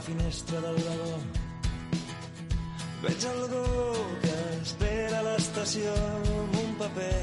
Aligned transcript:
la 0.00 0.06
finestra 0.06 0.60
del 0.60 0.76
vagó. 0.76 1.16
Veig 3.02 3.24
algú 3.30 3.64
que 4.22 4.36
espera 4.62 5.18
a 5.18 5.26
l'estació 5.26 5.92
amb 6.06 6.56
un 6.62 6.72
paper 6.80 7.20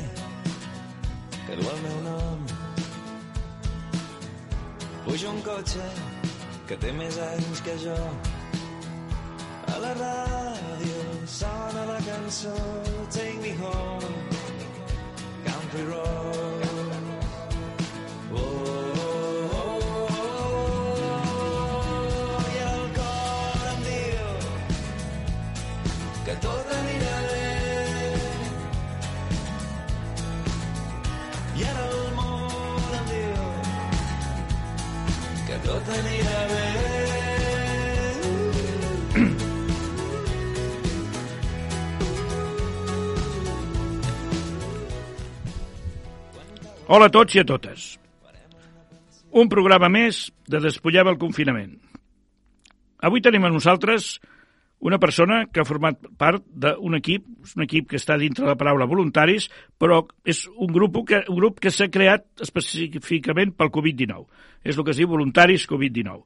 que 1.48 1.58
du 1.58 1.66
el 1.73 1.82
meu 1.88 1.98
nom. 2.05 2.45
Pujo 5.08 5.34
un 5.34 5.41
cotxe 5.49 5.90
que 6.70 6.77
té 6.85 6.94
més 7.02 7.18
anys 7.32 7.66
que 7.66 7.80
jo. 7.88 8.02
Que 26.27 26.34
tot 26.44 26.72
anirà 26.76 27.17
bé. 27.23 27.44
I 31.55 31.63
ara 31.70 31.85
el 31.85 32.02
món 32.18 32.98
em 32.98 33.05
diu 33.13 33.45
que 35.48 35.62
tot 35.70 35.93
anirà 36.01 36.41
bé. 36.51 36.66
Hola 46.88 47.07
a 47.07 47.12
tots 47.12 47.35
i 47.35 47.40
a 47.40 47.48
totes. 47.48 47.90
Un 49.32 49.48
programa 49.51 49.88
més 49.91 50.26
de 50.48 50.60
Despullem 50.63 51.07
el 51.07 51.21
confinament. 51.23 51.77
Avui 53.07 53.23
tenim 53.23 53.48
a 53.48 53.51
nosaltres 53.54 54.18
una 54.79 54.99
persona 55.01 55.45
que 55.49 55.61
ha 55.61 55.65
format 55.65 55.97
part 56.20 56.43
d'un 56.53 56.97
equip, 56.97 57.25
un 57.57 57.65
equip 57.65 57.89
que 57.89 57.97
està 57.97 58.17
dintre 58.20 58.45
de 58.45 58.51
la 58.51 58.57
paraula 58.59 58.85
voluntaris, 58.89 59.49
però 59.79 60.03
és 60.25 60.43
un 60.53 60.73
grup 60.73 60.99
que, 61.07 61.23
un 61.27 61.39
grup 61.39 61.59
que 61.63 61.73
s'ha 61.73 61.89
creat 61.89 62.27
específicament 62.45 63.55
pel 63.57 63.73
Covid-19. 63.73 64.28
És 64.63 64.78
el 64.78 64.85
que 64.85 64.94
es 64.94 65.01
diu 65.01 65.09
Voluntaris 65.09 65.67
Covid-19. 65.69 66.22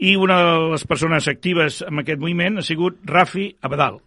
I 0.00 0.14
una 0.16 0.38
de 0.40 0.70
les 0.74 0.86
persones 0.88 1.28
actives 1.28 1.82
en 1.84 2.00
aquest 2.00 2.20
moviment 2.20 2.60
ha 2.60 2.64
sigut 2.64 3.00
Rafi 3.08 3.50
Abadal. 3.60 4.00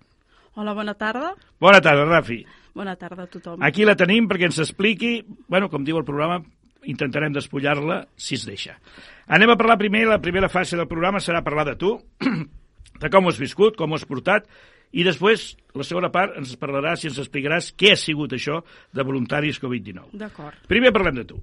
Hola, 0.53 0.73
bona 0.77 0.93
tarda. 0.93 1.33
Bona 1.61 1.81
tarda, 1.81 2.05
Rafi. 2.05 2.43
Bona 2.73 2.95
tarda 2.97 3.25
a 3.25 3.29
tothom. 3.29 3.61
Aquí 3.65 3.85
la 3.85 3.97
tenim 3.97 4.27
perquè 4.29 4.49
ens 4.49 4.61
expliqui, 4.61 5.19
bueno, 5.49 5.69
com 5.69 5.85
diu 5.85 5.97
el 5.97 6.05
programa, 6.05 6.41
intentarem 6.89 7.33
despullar-la 7.33 8.03
si 8.17 8.37
es 8.37 8.45
deixa. 8.45 8.77
Anem 9.25 9.53
a 9.53 9.57
parlar 9.57 9.79
primer, 9.81 10.07
la 10.09 10.21
primera 10.21 10.49
fase 10.49 10.77
del 10.77 10.89
programa 10.89 11.21
serà 11.21 11.41
parlar 11.45 11.65
de 11.69 11.77
tu, 11.79 11.95
de 13.01 13.09
com 13.13 13.25
ho 13.25 13.33
has 13.33 13.41
viscut, 13.41 13.77
com 13.79 13.91
ho 13.91 13.99
has 13.99 14.07
portat, 14.09 14.47
i 14.93 15.03
després, 15.05 15.53
la 15.73 15.85
segona 15.87 16.11
part, 16.13 16.35
ens 16.37 16.53
parlaràs 16.61 17.03
i 17.03 17.09
ens 17.09 17.19
explicaràs 17.23 17.71
què 17.73 17.95
ha 17.95 17.99
sigut 17.99 18.35
això 18.37 18.59
de 18.93 19.05
voluntaris 19.05 19.59
Covid-19. 19.63 20.13
D'acord. 20.21 20.65
Primer 20.69 20.93
parlem 20.93 21.21
de 21.21 21.27
tu. 21.33 21.39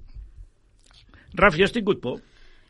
Rafi, 1.35 1.63
has 1.63 1.75
tingut 1.75 1.99
por? 2.03 2.21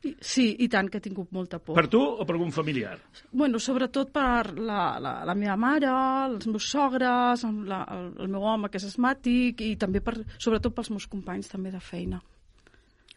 Sí, 0.01 0.47
i 0.57 0.65
tant 0.65 0.87
que 0.89 0.97
he 0.97 1.03
tingut 1.05 1.29
molta 1.29 1.59
por. 1.61 1.77
Per 1.77 1.85
tu 1.93 2.01
o 2.01 2.25
per 2.25 2.33
algun 2.33 2.49
familiar? 2.55 2.95
Bueno, 3.29 3.59
sobretot 3.61 4.09
per 4.13 4.55
la, 4.57 4.97
la, 4.97 5.13
la 5.29 5.35
meva 5.37 5.57
mare, 5.61 5.91
els 6.25 6.47
meus 6.49 6.65
sogres, 6.73 7.45
la, 7.69 7.83
el, 7.93 8.07
el 8.25 8.31
meu 8.33 8.47
home 8.49 8.71
que 8.73 8.81
és 8.81 8.87
asmàtic 8.89 9.61
i 9.61 9.75
també 9.77 10.01
per, 10.01 10.15
sobretot 10.41 10.73
pels 10.73 10.89
meus 10.95 11.05
companys 11.11 11.53
també 11.53 11.69
de 11.69 11.83
feina. 11.85 12.17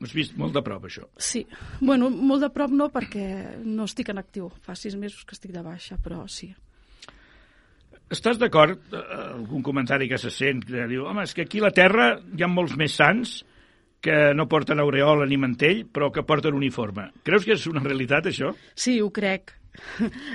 Has 0.05 0.13
vist 0.15 0.37
molt 0.37 0.53
de 0.55 0.61
prop, 0.65 0.85
això. 0.85 1.07
Sí, 1.17 1.47
bueno, 1.81 2.11
molt 2.11 2.45
de 2.45 2.51
prop 2.53 2.71
no 2.77 2.91
perquè 2.93 3.27
no 3.65 3.87
estic 3.89 4.11
en 4.13 4.21
actiu. 4.21 4.51
Fa 4.63 4.77
sis 4.77 4.97
mesos 5.01 5.25
que 5.25 5.35
estic 5.37 5.55
de 5.55 5.63
baixa, 5.65 5.97
però 6.03 6.27
sí. 6.29 6.51
Estàs 8.13 8.37
d'acord, 8.39 8.83
eh, 8.93 9.01
algun 9.33 9.63
comentari 9.65 10.09
que 10.11 10.19
se 10.21 10.31
sent, 10.31 10.63
que 10.69 10.87
diu, 10.91 11.07
home, 11.09 11.25
és 11.25 11.33
que 11.35 11.47
aquí 11.49 11.59
a 11.63 11.67
la 11.71 11.73
Terra 11.75 12.11
hi 12.21 12.45
ha 12.45 12.49
molts 12.53 12.77
més 12.77 12.93
sants 13.01 13.39
que 14.05 14.35
no 14.37 14.45
porten 14.47 14.81
aureola 14.83 15.25
ni 15.27 15.39
mantell, 15.41 15.87
però 15.89 16.11
que 16.13 16.23
porten 16.29 16.55
uniforme. 16.55 17.09
Creus 17.25 17.47
que 17.47 17.57
és 17.57 17.67
una 17.71 17.81
realitat, 17.81 18.29
això? 18.29 18.53
Sí, 18.77 18.99
ho 19.01 19.09
crec. 19.11 19.55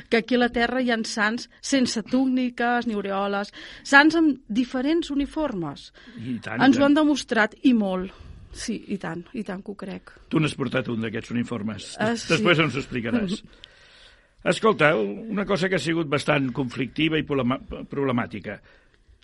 Que 0.10 0.18
aquí 0.18 0.36
a 0.36 0.40
la 0.42 0.50
Terra 0.52 0.82
hi 0.82 0.90
ha 0.92 0.98
sants 1.08 1.46
sense 1.62 2.02
túniques 2.04 2.88
ni 2.90 2.98
aureoles, 2.98 3.54
sants 3.88 4.18
amb 4.20 4.42
diferents 4.50 5.14
uniformes. 5.14 5.94
I 6.18 6.40
tant, 6.44 6.60
Ens 6.60 6.76
ho 6.76 6.84
han 6.84 6.96
tant. 6.96 7.04
demostrat 7.06 7.56
i 7.64 7.72
molt. 7.74 8.12
Sí, 8.52 8.80
i 8.90 8.98
tant, 8.98 9.24
i 9.38 9.44
tant 9.46 9.62
que 9.64 9.74
ho 9.74 9.78
crec. 9.78 10.14
Tu 10.30 10.40
n'has 10.42 10.56
portat 10.58 10.88
un 10.90 11.04
d'aquests 11.06 11.34
uniformes. 11.36 11.92
Ah, 12.02 12.16
sí. 12.18 12.32
Després 12.34 12.62
ens 12.64 12.76
ho 12.76 12.82
explicaràs. 12.82 13.42
Escolta, 14.54 14.94
una 14.96 15.46
cosa 15.46 15.68
que 15.68 15.76
ha 15.76 15.84
sigut 15.84 16.08
bastant 16.08 16.54
conflictiva 16.56 17.20
i 17.20 17.26
problemàtica. 17.28 18.56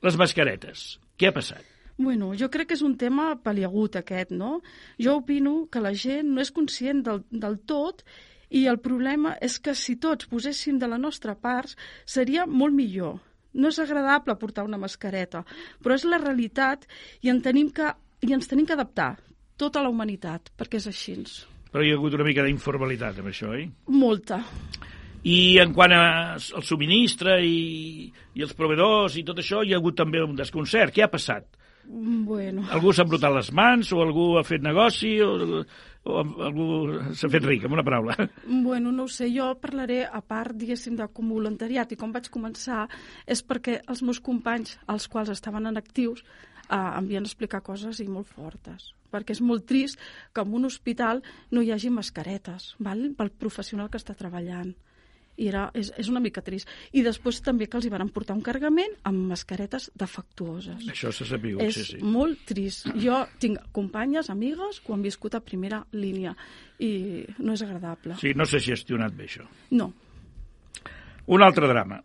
Les 0.03 0.17
mascaretes. 0.19 0.89
Què 1.15 1.31
ha 1.31 1.35
passat? 1.35 1.63
Bueno, 1.97 2.33
jo 2.35 2.49
crec 2.51 2.67
que 2.69 2.75
és 2.75 2.83
un 2.83 2.97
tema 2.99 3.29
paliagut 3.39 3.95
aquest, 3.95 4.33
no? 4.35 4.59
Jo 4.99 5.21
opino 5.21 5.69
que 5.71 5.79
la 5.79 5.93
gent 5.95 6.33
no 6.35 6.43
és 6.43 6.51
conscient 6.51 6.99
del, 7.05 7.23
del 7.31 7.61
tot 7.63 8.03
i 8.51 8.65
el 8.67 8.81
problema 8.83 9.37
és 9.41 9.55
que 9.63 9.73
si 9.79 9.95
tots 9.95 10.27
poséssim 10.27 10.77
de 10.79 10.89
la 10.91 10.99
nostra 10.99 11.37
part 11.39 11.71
seria 12.03 12.43
molt 12.45 12.75
millor. 12.75 13.21
No 13.55 13.71
és 13.71 13.79
agradable 13.79 14.35
portar 14.35 14.65
una 14.67 14.77
mascareta, 14.77 15.45
però 15.79 15.95
és 15.95 16.03
la 16.03 16.19
realitat 16.19 16.83
i, 17.21 17.31
en 17.31 17.39
tenim 17.39 17.71
que, 17.71 17.93
i 18.21 18.33
ens 18.33 18.47
tenim 18.47 18.65
que 18.65 18.73
adaptar, 18.73 19.15
tota 19.57 19.81
la 19.83 19.89
humanitat, 19.89 20.51
perquè 20.57 20.77
és 20.81 20.87
així. 20.87 21.17
Però 21.71 21.83
hi 21.83 21.91
ha 21.91 21.97
hagut 21.97 22.13
una 22.15 22.23
mica 22.23 22.43
d'informalitat 22.45 23.19
amb 23.19 23.27
això, 23.31 23.49
oi? 23.51 23.67
Molta. 23.91 24.41
I 25.25 25.57
en 25.59 25.73
quant 25.73 25.91
a- 25.91 26.33
al 26.35 26.63
subministre 26.63 27.39
i, 27.43 28.11
i 28.35 28.41
els 28.45 28.53
proveedors 28.53 29.15
i 29.17 29.23
tot 29.23 29.39
això, 29.41 29.63
hi 29.65 29.73
ha 29.73 29.77
hagut 29.81 29.95
també 29.97 30.21
un 30.23 30.35
desconcert. 30.35 30.93
Què 30.93 31.03
ha 31.03 31.09
passat? 31.11 31.47
Bueno, 31.87 32.63
Algú 32.73 32.91
s'ha 32.93 33.03
embrutat 33.05 33.33
les 33.33 33.51
mans 33.53 33.91
o 33.93 33.99
algú 34.01 34.37
ha 34.39 34.43
fet 34.43 34.63
negoci 34.65 35.19
o, 35.21 35.61
o 36.05 36.15
algú 36.47 36.65
s'ha 37.13 37.29
fet 37.29 37.43
ric, 37.45 37.65
amb 37.67 37.73
una 37.77 37.83
paraula. 37.85 38.15
Bueno, 38.47 38.91
no 38.91 39.03
ho 39.05 39.07
sé, 39.11 39.27
jo 39.33 39.51
parlaré 39.61 39.99
a 40.05 40.21
part, 40.25 40.55
diguéssim, 40.57 40.95
de 40.97 41.05
com 41.13 41.29
voluntariat 41.29 41.91
i 41.93 41.97
com 41.99 42.11
vaig 42.15 42.29
començar 42.33 42.87
és 43.27 43.43
perquè 43.45 43.81
els 43.87 44.01
meus 44.01 44.19
companys, 44.19 44.79
els 44.89 45.05
quals 45.07 45.29
estaven 45.29 45.69
en 45.69 45.77
actius, 45.77 46.23
eh, 46.69 46.75
em 46.75 47.05
havien 47.05 47.25
d'explicar 47.25 47.63
coses 47.65 47.99
i 48.03 48.07
molt 48.09 48.27
fortes. 48.31 48.91
Perquè 49.13 49.35
és 49.35 49.41
molt 49.41 49.67
trist 49.69 50.01
que 50.33 50.43
en 50.43 50.53
un 50.57 50.65
hospital 50.67 51.21
no 51.51 51.61
hi 51.61 51.71
hagi 51.71 51.91
mascaretes, 51.93 52.73
val? 52.79 53.07
pel 53.17 53.31
professional 53.31 53.89
que 53.89 54.01
està 54.01 54.15
treballant. 54.17 54.73
I 55.35 55.49
era, 55.51 55.65
és, 55.75 55.89
és 55.99 56.07
una 56.07 56.21
mica 56.23 56.39
trist. 56.41 56.69
I 56.95 57.01
després 57.03 57.41
també 57.43 57.67
que 57.67 57.75
els 57.75 57.85
hi 57.87 57.91
van 57.91 58.07
portar 58.15 58.37
un 58.37 58.43
cargament 58.43 58.93
amb 59.03 59.25
mascaretes 59.33 59.89
defectuoses. 59.99 60.87
Això 60.91 61.11
s'ha 61.11 61.27
sabut, 61.27 61.59
És 61.63 61.75
sí, 61.75 61.83
sí. 61.89 61.99
molt 61.99 62.45
trist. 62.47 62.87
Jo 63.03 63.25
tinc 63.43 63.59
companyes, 63.75 64.31
amigues, 64.31 64.79
que 64.79 64.93
ho 64.93 64.95
han 64.95 65.03
viscut 65.03 65.35
a 65.35 65.43
primera 65.43 65.81
línia 65.91 66.35
i 66.79 67.25
no 67.39 67.55
és 67.55 67.65
agradable. 67.67 68.15
Sí, 68.21 68.31
no 68.35 68.47
s'ha 68.47 68.63
gestionat 68.63 69.15
bé, 69.15 69.27
això. 69.27 69.43
No. 69.75 69.91
Un 71.27 71.43
altre 71.43 71.67
drama. 71.67 71.99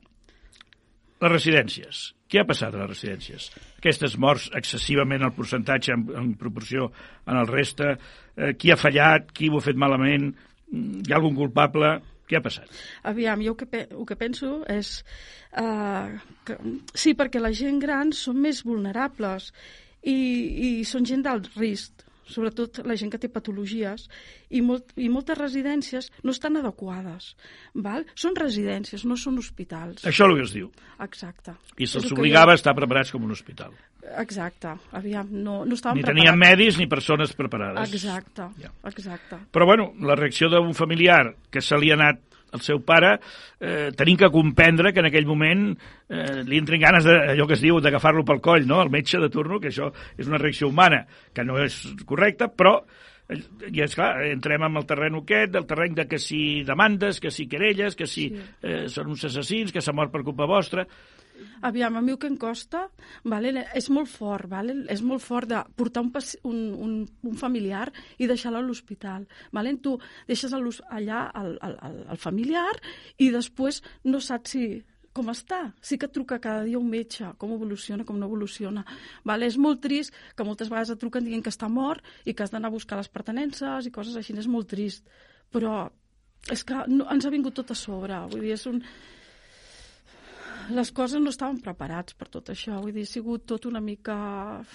Les 1.20 1.32
residències. 1.32 2.04
Què 2.30 2.40
ha 2.40 2.46
passat 2.48 2.74
a 2.74 2.80
les 2.82 2.92
residències? 2.92 3.48
Aquestes 3.80 4.14
morts 4.22 4.46
excessivament 4.56 5.24
el 5.26 5.34
percentatge 5.36 5.92
en, 5.96 6.06
en 6.16 6.30
proporció 6.40 6.88
en 7.26 7.40
el 7.40 7.50
reste. 7.50 7.96
Eh, 8.36 8.54
qui 8.56 8.70
ha 8.70 8.78
fallat? 8.80 9.32
Qui 9.36 9.50
ho 9.50 9.58
ha 9.58 9.64
fet 9.64 9.80
malament? 9.80 10.30
Mm, 10.70 11.02
Hi 11.04 11.12
ha 11.12 11.18
algun 11.18 11.36
culpable? 11.36 11.98
Què 12.30 12.38
ha 12.38 12.44
passat? 12.44 12.70
Aviam, 13.10 13.42
jo 13.42 13.56
el 13.56 13.58
que, 13.58 13.66
pe 13.66 13.84
el 13.88 14.06
que 14.06 14.16
penso 14.16 14.60
és... 14.70 15.00
Uh, 15.50 16.14
que, 16.46 16.54
sí, 16.94 17.16
perquè 17.18 17.42
la 17.42 17.50
gent 17.50 17.80
gran 17.82 18.12
són 18.14 18.38
més 18.44 18.62
vulnerables 18.62 19.48
i, 20.06 20.14
i 20.14 20.70
són 20.86 21.08
gent 21.10 21.24
d'alt 21.26 21.50
risc, 21.58 22.04
sobretot 22.26 22.82
la 22.86 22.96
gent 22.96 23.10
que 23.12 23.18
té 23.18 23.28
patologies, 23.28 24.08
i, 24.50 24.60
molt, 24.62 24.92
i 24.96 25.08
moltes 25.08 25.38
residències 25.38 26.10
no 26.22 26.30
estan 26.30 26.56
adequades. 26.56 27.34
Val? 27.74 28.06
Són 28.14 28.36
residències, 28.36 29.04
no 29.04 29.16
són 29.16 29.38
hospitals. 29.38 30.04
Això 30.04 30.24
és 30.26 30.30
el 30.30 30.36
que 30.36 30.42
es 30.48 30.52
diu. 30.54 30.70
Exacte. 31.00 31.54
I 31.78 31.86
se'ls 31.86 32.12
obligava 32.12 32.52
a 32.52 32.56
jo- 32.56 32.60
estar 32.60 32.74
preparats 32.74 33.10
com 33.12 33.24
un 33.24 33.30
hospital. 33.32 33.72
Exacte. 34.18 34.72
Aviam, 34.96 35.28
no, 35.30 35.64
no 35.64 35.74
estàvem 35.76 35.96
Ni 36.00 36.02
tenien 36.06 36.34
preparats. 36.34 36.58
medis 36.58 36.78
ni 36.78 36.86
persones 36.86 37.32
preparades. 37.36 37.92
Exacte, 37.92 38.48
Ja. 38.58 38.70
exacte. 38.84 39.36
Però, 39.52 39.66
bueno, 39.66 39.92
la 40.00 40.14
reacció 40.16 40.48
d'un 40.48 40.74
familiar 40.74 41.34
que 41.50 41.60
se 41.60 41.76
li 41.78 41.90
ha 41.90 41.94
anat 41.94 42.20
el 42.52 42.60
seu 42.64 42.80
pare, 42.86 43.16
eh, 43.60 43.90
tenim 43.96 44.16
que 44.18 44.30
comprendre 44.30 44.92
que 44.92 45.00
en 45.00 45.06
aquell 45.10 45.26
moment 45.28 45.68
eh, 46.08 46.42
li 46.46 46.58
entren 46.58 46.80
ganes 46.82 47.04
de, 47.06 47.14
allò 47.34 47.46
que 47.46 47.54
es 47.58 47.62
diu 47.62 47.78
d'agafar-lo 47.80 48.24
pel 48.24 48.40
coll, 48.40 48.66
no?, 48.66 48.80
el 48.82 48.90
metge 48.90 49.20
de 49.22 49.30
turno, 49.30 49.60
que 49.60 49.68
això 49.70 49.92
és 50.18 50.26
una 50.26 50.38
reacció 50.38 50.68
humana, 50.68 51.04
que 51.34 51.44
no 51.44 51.58
és 51.62 51.78
correcta, 52.06 52.48
però 52.50 52.80
eh, 53.28 53.38
i 53.70 53.84
és 53.84 53.94
clar, 53.94 54.24
entrem 54.26 54.64
en 54.66 54.76
el 54.80 54.86
terreny 54.90 55.20
aquest, 55.22 55.52
del 55.54 55.66
terreny 55.70 55.94
de 56.00 56.08
que 56.10 56.18
si 56.18 56.62
demandes, 56.66 57.20
que 57.20 57.30
si 57.30 57.46
querelles, 57.46 57.94
que 57.96 58.06
si 58.10 58.28
Sí. 58.30 58.42
eh, 58.62 58.84
són 58.88 59.12
uns 59.14 59.24
assassins, 59.24 59.72
que 59.72 59.80
s'ha 59.80 59.92
mort 59.94 60.10
per 60.12 60.24
culpa 60.26 60.46
vostra. 60.50 60.86
Aviam, 61.66 61.96
a 61.96 62.02
mi 62.04 62.14
el 62.14 62.18
que 62.20 62.30
em 62.30 62.36
costa 62.40 62.86
vale, 63.24 63.66
és 63.76 63.90
molt 63.90 64.10
fort, 64.10 64.48
vale? 64.50 64.76
és 64.92 65.02
molt 65.02 65.22
fort 65.24 65.48
de 65.50 65.62
portar 65.76 66.04
un, 66.04 66.12
un, 66.44 66.60
un, 66.86 66.94
un 67.32 67.36
familiar 67.36 67.88
i 68.18 68.28
deixar-lo 68.30 68.60
a 68.60 68.66
l'hospital. 68.66 69.26
Vale? 69.52 69.76
Tu 69.82 69.96
deixes 70.28 70.54
allà 70.54 71.24
el, 71.40 71.56
el, 71.62 71.76
el, 71.88 71.98
el 72.14 72.20
familiar 72.20 72.72
i 73.18 73.30
després 73.30 73.82
no 74.04 74.20
saps 74.20 74.56
si 74.56 74.64
com 75.12 75.30
està. 75.32 75.60
Sí 75.82 75.98
que 75.98 76.06
et 76.06 76.14
truca 76.14 76.38
cada 76.42 76.64
dia 76.66 76.78
un 76.78 76.88
metge, 76.90 77.32
com 77.38 77.54
evoluciona, 77.54 78.06
com 78.06 78.18
no 78.18 78.28
evoluciona. 78.30 78.84
Vale? 79.26 79.48
És 79.50 79.58
molt 79.58 79.82
trist 79.82 80.14
que 80.36 80.46
moltes 80.46 80.70
vegades 80.70 80.94
et 80.94 81.00
truquen 81.02 81.26
dient 81.26 81.42
que 81.42 81.52
està 81.52 81.68
mort 81.68 82.04
i 82.24 82.34
que 82.34 82.44
has 82.44 82.54
d'anar 82.54 82.70
a 82.70 82.76
buscar 82.76 83.00
les 83.00 83.10
pertenences 83.10 83.86
i 83.86 83.94
coses 83.94 84.16
així. 84.16 84.36
És 84.38 84.50
molt 84.50 84.70
trist. 84.70 85.08
Però 85.50 85.88
és 86.48 86.62
que 86.64 86.84
no, 86.88 87.08
ens 87.12 87.26
ha 87.26 87.34
vingut 87.34 87.58
tot 87.58 87.74
a 87.74 87.78
sobre. 87.78 88.16
Vull 88.30 88.46
dir, 88.46 88.54
és 88.56 88.66
un 88.70 88.80
les 90.74 90.90
coses 90.94 91.20
no 91.22 91.32
estaven 91.32 91.60
preparats 91.62 92.16
per 92.18 92.28
tot 92.32 92.50
això, 92.52 92.78
vull 92.82 92.92
dir, 92.94 93.04
ha 93.06 93.10
sigut 93.10 93.46
tot 93.48 93.66
una 93.68 93.80
mica... 93.84 94.16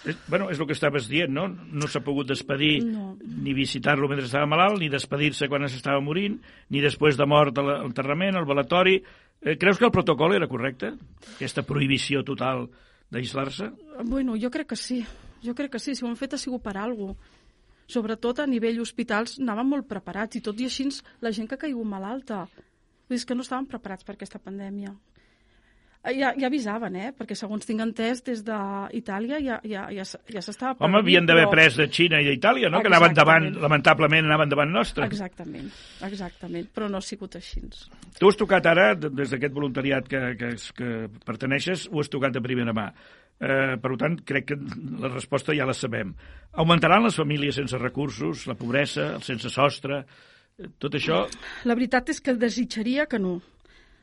És, 0.07 0.17
bueno, 0.29 0.49
és 0.53 0.59
el 0.59 0.67
que 0.69 0.75
estaves 0.77 1.09
dient, 1.11 1.33
no? 1.33 1.47
No 1.49 1.89
s'ha 1.91 2.03
pogut 2.05 2.29
despedir 2.29 2.79
no. 2.85 3.13
ni 3.21 3.53
visitar-lo 3.57 4.09
mentre 4.11 4.27
estava 4.29 4.49
malalt, 4.49 4.79
ni 4.81 4.89
despedir-se 4.91 5.49
quan 5.51 5.67
s'estava 5.67 6.01
morint, 6.03 6.39
ni 6.71 6.81
després 6.83 7.19
de 7.19 7.27
mort 7.29 7.61
a 7.61 7.67
l'enterrament, 7.69 8.39
al 8.39 8.49
velatori... 8.49 8.99
Eh, 9.45 9.57
creus 9.61 9.77
que 9.77 9.85
el 9.85 9.93
protocol 9.93 10.33
era 10.33 10.47
correcte? 10.49 10.93
Aquesta 11.35 11.61
prohibició 11.67 12.23
total 12.25 12.63
d'aïslar-se? 13.13 13.67
Bueno, 14.07 14.39
jo 14.41 14.49
crec 14.49 14.71
que 14.71 14.79
sí. 14.79 15.03
Jo 15.43 15.53
crec 15.53 15.75
que 15.75 15.81
sí. 15.83 15.93
Si 15.93 16.05
ho 16.05 16.07
han 16.09 16.17
fet 16.17 16.33
ha 16.33 16.39
sigut 16.41 16.63
per 16.63 16.77
alguna 16.79 17.13
cosa. 17.13 17.43
Sobretot 17.85 18.39
a 18.41 18.47
nivell 18.49 18.79
hospitals 18.81 19.35
anaven 19.37 19.67
molt 19.69 19.85
preparats 19.89 20.39
i 20.39 20.41
tot 20.45 20.57
i 20.57 20.65
així 20.65 20.87
la 21.21 21.31
gent 21.31 21.47
que 21.49 21.57
ha 21.57 21.63
caigut 21.65 21.85
malalta. 21.85 22.45
Vull 23.05 23.19
dir, 23.19 23.25
que 23.29 23.37
no 23.37 23.45
estaven 23.45 23.67
preparats 23.69 24.07
per 24.07 24.15
aquesta 24.15 24.41
pandèmia. 24.41 24.95
Ja, 26.13 26.33
ja 26.37 26.49
avisaven, 26.51 26.95
eh? 27.01 27.11
Perquè 27.17 27.33
segons 27.37 27.65
tinc 27.65 27.81
entès, 27.81 28.21
des 28.27 28.43
d'Itàlia 28.45 29.39
ja, 29.41 29.57
ja, 29.65 29.87
ja, 29.93 30.05
ja 30.05 30.41
s'estava... 30.43 30.75
Home, 30.85 30.99
havien 31.01 31.25
d'haver 31.25 31.47
però... 31.47 31.55
pres 31.55 31.79
de 31.79 31.87
Xina 31.89 32.19
i 32.21 32.27
d'Itàlia, 32.29 32.69
no? 32.69 32.81
Exactament. 32.81 32.85
Que 32.85 32.91
anaven 32.93 33.17
davant, 33.17 33.47
lamentablement, 33.63 34.29
anaven 34.29 34.53
davant 34.53 34.73
nostre. 34.75 35.07
Exactament, 35.09 35.71
exactament, 36.05 36.69
però 36.75 36.89
no 36.91 37.01
ha 37.01 37.05
sigut 37.05 37.39
així. 37.39 37.63
Tu 38.19 38.29
has 38.29 38.37
tocat 38.37 38.69
ara, 38.69 38.91
des 38.95 39.33
d'aquest 39.33 39.55
voluntariat 39.55 40.07
que, 40.11 40.21
que, 40.37 40.51
que 40.77 40.91
perteneixes, 41.25 41.87
ho 41.89 42.03
has 42.03 42.11
tocat 42.13 42.37
de 42.37 42.43
primera 42.45 42.75
mà. 42.75 42.91
Eh, 43.35 43.75
per 43.81 43.95
tant, 43.99 44.19
crec 44.29 44.51
que 44.51 44.59
la 45.01 45.09
resposta 45.09 45.57
ja 45.57 45.65
la 45.67 45.73
sabem. 45.75 46.13
Augmentaran 46.53 47.03
les 47.03 47.17
famílies 47.17 47.57
sense 47.57 47.81
recursos, 47.81 48.45
la 48.47 48.55
pobresa, 48.59 49.09
el 49.17 49.25
sense 49.25 49.49
sostre, 49.51 50.03
eh, 50.55 50.69
tot 50.77 50.95
això... 50.95 51.25
La 51.65 51.75
veritat 51.75 52.13
és 52.13 52.21
que 52.21 52.37
desitjaria 52.39 53.09
que 53.09 53.19
no 53.19 53.39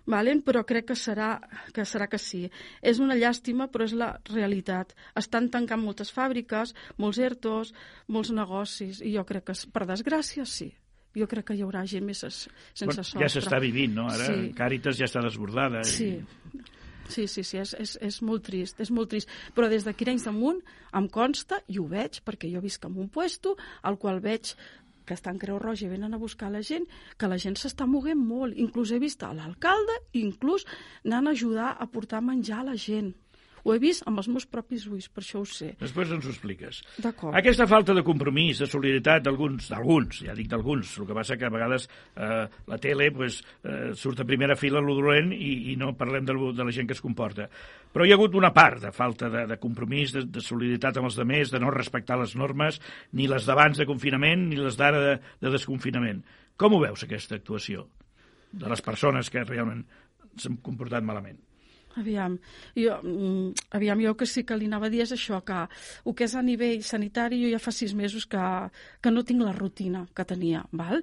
valen? 0.07 0.43
però 0.43 0.65
crec 0.67 0.91
que 0.91 0.97
serà, 0.99 1.37
que 1.75 1.85
serà 1.89 2.09
que 2.11 2.19
sí. 2.19 2.49
És 2.83 3.01
una 3.03 3.17
llàstima, 3.19 3.69
però 3.73 3.87
és 3.89 3.95
la 3.97 4.13
realitat. 4.33 4.95
Estan 5.19 5.51
tancant 5.51 5.83
moltes 5.83 6.13
fàbriques, 6.15 6.75
molts 6.99 7.19
ERTOs, 7.19 7.73
molts 8.09 8.33
negocis, 8.35 9.03
i 9.03 9.15
jo 9.17 9.25
crec 9.29 9.51
que, 9.51 9.59
per 9.73 9.87
desgràcia, 9.87 10.47
sí. 10.47 10.73
Jo 11.13 11.27
crec 11.29 11.51
que 11.51 11.57
hi 11.59 11.65
haurà 11.65 11.85
gent 11.85 12.07
més 12.09 12.23
sense 12.25 12.49
bueno, 12.81 12.97
sostre. 12.97 13.21
Ja 13.21 13.29
s'està 13.29 13.59
vivint, 13.61 13.93
no? 13.99 14.07
Ara 14.09 14.31
sí. 14.31 14.53
Càritas 14.57 14.97
ja 14.97 15.09
està 15.11 15.21
desbordada. 15.25 15.83
Sí. 15.85 16.15
I... 16.17 16.63
Sí, 17.13 17.27
sí, 17.29 17.43
sí, 17.45 17.59
és, 17.61 17.75
és, 17.77 17.97
és 18.01 18.21
molt 18.25 18.45
trist, 18.47 18.79
és 18.81 18.91
molt 18.95 19.11
trist. 19.13 19.31
Però 19.57 19.69
des 19.69 19.85
d'aquí 19.85 20.07
anys 20.09 20.25
damunt 20.25 20.63
em 20.97 21.09
consta, 21.13 21.59
i 21.69 21.81
ho 21.81 21.85
veig, 21.91 22.23
perquè 22.25 22.49
jo 22.53 22.63
visc 22.65 22.87
en 22.89 22.97
un 23.05 23.11
puesto, 23.13 23.57
al 23.83 23.99
qual 24.01 24.23
veig 24.25 24.55
que 25.07 25.15
estan 25.15 25.39
Creu 25.43 25.59
Roja 25.59 25.87
i 25.87 25.91
venen 25.91 26.15
a 26.15 26.21
buscar 26.23 26.51
la 26.53 26.63
gent, 26.63 26.87
que 27.19 27.31
la 27.31 27.39
gent 27.39 27.59
s'està 27.59 27.87
moguent 27.87 28.21
molt. 28.21 28.57
Inclús 28.57 28.93
he 28.93 29.01
vist 29.03 29.23
l'alcalde, 29.23 29.99
inclús 30.13 30.67
anant 31.05 31.29
a 31.29 31.37
ajudar 31.37 31.77
a 31.79 31.87
portar 31.91 32.23
menjar 32.23 32.63
a 32.63 32.71
la 32.73 32.77
gent. 32.77 33.13
Ho 33.63 33.75
he 33.75 33.79
vist 33.83 34.03
amb 34.11 34.19
els 34.19 34.29
meus 34.33 34.47
propis 34.51 34.89
ulls, 34.91 35.07
per 35.13 35.23
això 35.23 35.43
ho 35.43 35.47
sé. 35.47 35.69
Després 35.79 36.11
ens 36.15 36.27
ho 36.27 36.33
expliques. 36.33 36.81
D'acord. 37.05 37.37
Aquesta 37.39 37.69
falta 37.71 37.95
de 37.95 38.03
compromís, 38.07 38.59
de 38.59 38.67
solidaritat 38.67 39.23
d'alguns, 39.27 39.69
d'alguns, 39.71 40.23
ja 40.27 40.35
dic 40.35 40.49
d'alguns, 40.51 40.97
el 40.99 41.07
que 41.07 41.17
passa 41.17 41.39
que 41.39 41.47
a 41.47 41.53
vegades 41.53 41.87
eh, 41.87 42.43
la 42.73 42.81
tele 42.83 43.11
pues, 43.15 43.39
eh, 43.63 43.93
surt 43.99 44.25
a 44.25 44.27
primera 44.27 44.57
fila 44.59 44.83
lo 44.83 44.97
dolent 44.99 45.31
i, 45.37 45.53
i 45.73 45.77
no 45.79 45.93
parlem 45.99 46.27
de, 46.27 46.37
de 46.59 46.67
la 46.67 46.75
gent 46.75 46.91
que 46.91 46.97
es 46.99 47.05
comporta. 47.05 47.47
Però 47.93 48.07
hi 48.07 48.11
ha 48.11 48.19
hagut 48.19 48.35
una 48.39 48.51
part 48.57 48.83
de 48.83 48.93
falta 48.97 49.31
de, 49.31 49.47
de 49.53 49.61
compromís, 49.63 50.17
de, 50.17 50.25
de 50.27 50.43
solidaritat 50.43 50.99
amb 50.99 51.13
els 51.13 51.21
demés, 51.21 51.55
de 51.55 51.63
no 51.63 51.71
respectar 51.71 52.19
les 52.19 52.35
normes, 52.35 52.81
ni 53.15 53.31
les 53.31 53.47
d'abans 53.47 53.79
de 53.79 53.87
confinament, 53.87 54.49
ni 54.51 54.59
les 54.59 54.81
d'ara 54.81 55.07
de, 55.07 55.17
de 55.45 55.55
desconfinament. 55.55 56.25
Com 56.59 56.75
ho 56.75 56.83
veus, 56.83 57.07
aquesta 57.07 57.39
actuació 57.39 57.87
de 58.53 58.69
les 58.69 58.83
persones 58.85 59.31
que 59.33 59.47
realment 59.47 59.87
s'han 60.41 60.59
comportat 60.65 61.05
malament? 61.05 61.39
Aviam, 62.01 62.39
jo, 62.75 62.97
mm, 63.03 63.69
aviam, 63.77 64.01
jo 64.01 64.15
que 64.17 64.27
sí 64.27 64.45
que 64.49 64.57
li 64.57 64.67
anava 64.71 64.87
a 64.87 64.93
dir 64.93 65.03
és 65.05 65.13
això, 65.13 65.43
que 65.45 65.59
el 66.07 66.15
que 66.17 66.25
és 66.25 66.35
a 66.35 66.43
nivell 66.43 66.83
sanitari 66.83 67.43
jo 67.43 67.51
ja 67.53 67.61
fa 67.61 67.73
sis 67.73 67.93
mesos 67.95 68.25
que, 68.27 68.41
que 69.03 69.11
no 69.11 69.25
tinc 69.29 69.43
la 69.45 69.53
rutina 69.53 70.07
que 70.17 70.25
tenia, 70.25 70.65
val? 70.73 71.03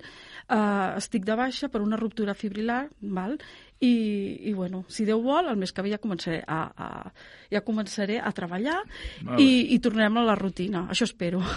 Uh, 0.50 0.97
estic 0.97 1.25
de 1.25 1.36
baixa 1.38 1.69
per 1.69 1.83
una 1.86 2.00
ruptura 2.00 2.33
fibrilar, 2.33 2.88
val? 3.01 3.38
I, 3.80 3.94
i 4.50 4.53
bueno, 4.53 4.83
si 4.89 5.06
Déu 5.06 5.21
vol, 5.24 5.47
el 5.47 5.57
mes 5.62 5.71
que 5.71 5.86
ve 5.86 5.94
ja 5.94 6.01
començaré 6.01 6.41
a, 6.44 6.59
a, 6.74 6.89
ja 7.53 7.62
començaré 7.63 8.19
a 8.19 8.33
treballar 8.36 8.81
i, 9.38 9.75
i 9.75 9.80
tornarem 9.80 10.18
a 10.19 10.25
la 10.25 10.36
rutina, 10.36 10.88
això 10.89 11.07
espero. 11.07 11.44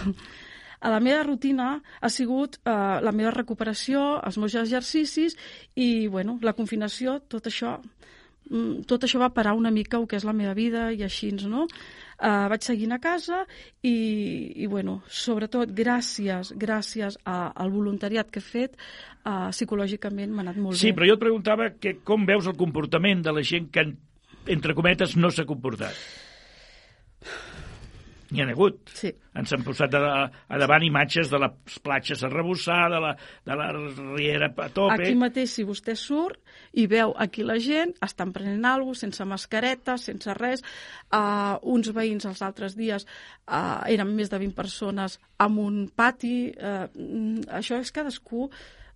A 0.83 0.89
la 0.91 0.99
meva 0.99 1.21
rutina 1.23 1.77
ha 2.03 2.09
sigut 2.11 2.57
uh, 2.67 2.99
la 2.99 3.13
meva 3.15 3.31
recuperació, 3.31 4.17
els 4.19 4.35
meus 4.35 4.55
exercicis 4.59 5.37
i, 5.79 6.09
bueno, 6.11 6.35
la 6.43 6.51
confinació, 6.57 7.21
tot 7.31 7.47
això 7.47 7.77
tot 8.87 9.05
això 9.05 9.19
va 9.21 9.31
parar 9.33 9.53
una 9.57 9.71
mica 9.71 9.97
el 9.97 10.07
que 10.07 10.17
és 10.19 10.25
la 10.27 10.33
meva 10.35 10.53
vida 10.57 10.89
i 10.91 11.03
així, 11.05 11.31
no? 11.47 11.67
Uh, 12.23 12.47
vaig 12.51 12.63
seguint 12.63 12.93
a 12.93 12.99
casa 13.03 13.41
i, 13.81 13.93
i 14.63 14.67
bueno, 14.69 14.99
sobretot 15.09 15.71
gràcies 15.75 16.53
gràcies 16.59 17.17
a, 17.25 17.51
al 17.51 17.71
voluntariat 17.73 18.29
que 18.31 18.39
he 18.39 18.45
fet, 18.45 18.77
uh, 19.25 19.49
psicològicament 19.51 20.31
m'ha 20.31 20.45
anat 20.45 20.59
molt 20.61 20.77
sí, 20.77 20.85
bé. 20.85 20.91
Sí, 20.91 20.97
però 20.97 21.09
jo 21.09 21.17
et 21.17 21.23
preguntava 21.23 21.71
que 21.79 21.97
com 22.05 22.27
veus 22.29 22.47
el 22.51 22.59
comportament 22.59 23.25
de 23.25 23.33
la 23.33 23.43
gent 23.47 23.71
que, 23.73 23.87
entre 24.53 24.77
cometes, 24.77 25.17
no 25.17 25.31
s'ha 25.31 25.47
comportat. 25.49 25.97
N'hi 28.33 28.41
ha 28.41 28.47
hagut. 28.49 28.89
Sí. 28.97 29.11
Ens 29.37 29.51
han 29.53 29.65
posat 29.65 29.93
a, 29.97 30.23
a 30.25 30.57
davant 30.61 30.83
imatges 30.85 31.29
de 31.29 31.39
les 31.41 31.77
platges 31.85 32.23
a 32.25 32.31
rebussar, 32.31 32.87
de 32.93 33.01
la, 33.03 33.11
de 33.45 33.57
la 33.59 33.67
riera 33.75 34.49
a 34.49 34.69
tope... 34.73 34.95
Aquí 34.95 35.13
mateix, 35.17 35.53
si 35.53 35.65
vostè 35.67 35.93
surt 35.97 36.39
i 36.73 36.85
veu 36.89 37.13
aquí 37.21 37.45
la 37.45 37.59
gent, 37.61 37.93
estan 38.05 38.33
prenent 38.33 38.65
alguna 38.65 38.93
cosa, 38.93 39.05
sense 39.05 39.25
mascareta, 39.29 39.97
sense 40.01 40.33
res. 40.37 40.63
Uh, 41.13 41.59
uns 41.75 41.91
veïns 41.93 42.25
els 42.29 42.41
altres 42.45 42.77
dies 42.77 43.05
uh, 43.05 43.83
eren 43.89 44.13
més 44.17 44.31
de 44.31 44.39
20 44.41 44.57
persones 44.57 45.19
amb 45.37 45.61
un 45.61 45.83
pati. 45.95 46.53
Uh, 46.57 46.87
això 47.61 47.77
és 47.81 47.93
cadascú 47.93 48.49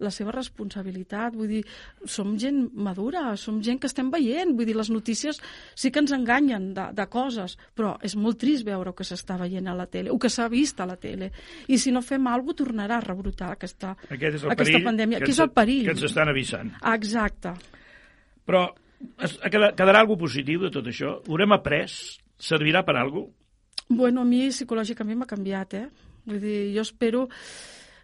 la 0.03 0.11
seva 0.13 0.33
responsabilitat, 0.35 1.35
vull 1.37 1.49
dir, 1.49 1.61
som 2.05 2.35
gent 2.39 2.67
madura, 2.73 3.31
som 3.37 3.61
gent 3.65 3.79
que 3.81 3.89
estem 3.89 4.11
veient, 4.13 4.53
vull 4.57 4.67
dir, 4.69 4.75
les 4.77 4.91
notícies 4.93 5.41
sí 5.75 5.91
que 5.91 6.03
ens 6.03 6.13
enganyen 6.15 6.71
de, 6.77 6.89
de 6.97 7.07
coses, 7.11 7.57
però 7.75 7.95
és 8.05 8.17
molt 8.19 8.39
trist 8.41 8.65
veure 8.67 8.93
que 8.97 9.07
s'està 9.07 9.39
veient 9.41 9.67
a 9.67 9.75
la 9.77 9.87
tele, 9.89 10.11
el 10.13 10.21
que 10.21 10.31
s'ha 10.31 10.47
vist 10.51 10.79
a 10.81 10.87
la 10.89 10.97
tele, 11.01 11.31
i 11.67 11.79
si 11.81 11.93
no 11.93 12.03
fem 12.05 12.27
alguna 12.27 12.47
cosa 12.47 12.63
tornarà 12.63 12.97
a 12.97 13.03
rebrotar 13.03 13.51
aquesta, 13.53 13.93
Aquest 14.09 14.39
és 14.39 14.43
el 14.45 14.53
aquesta 14.53 14.73
perill 14.73 14.85
pandèmia. 14.87 15.21
Que 15.23 15.33
és 15.33 15.41
el 15.43 15.51
perill. 15.53 15.87
Que 15.87 15.95
ens 15.95 16.05
estan 16.07 16.31
avisant. 16.31 16.71
Exacte. 16.93 17.53
Però 18.47 18.63
es, 19.23 19.35
quedarà 19.43 20.01
alguna 20.01 20.23
positiu 20.23 20.63
de 20.63 20.71
tot 20.73 20.87
això? 20.89 21.17
Ho 21.19 21.35
haurem 21.35 21.55
après? 21.55 21.85
Servirà 22.37 22.83
per 22.87 22.97
alguna 22.97 23.27
cosa? 23.27 23.35
Bueno, 23.87 24.21
a 24.21 24.27
mi 24.27 24.49
psicològicament 24.51 25.21
m'ha 25.21 25.29
canviat, 25.29 25.77
eh? 25.79 25.85
Vull 26.27 26.41
dir, 26.43 26.57
jo 26.75 26.83
espero 26.83 27.27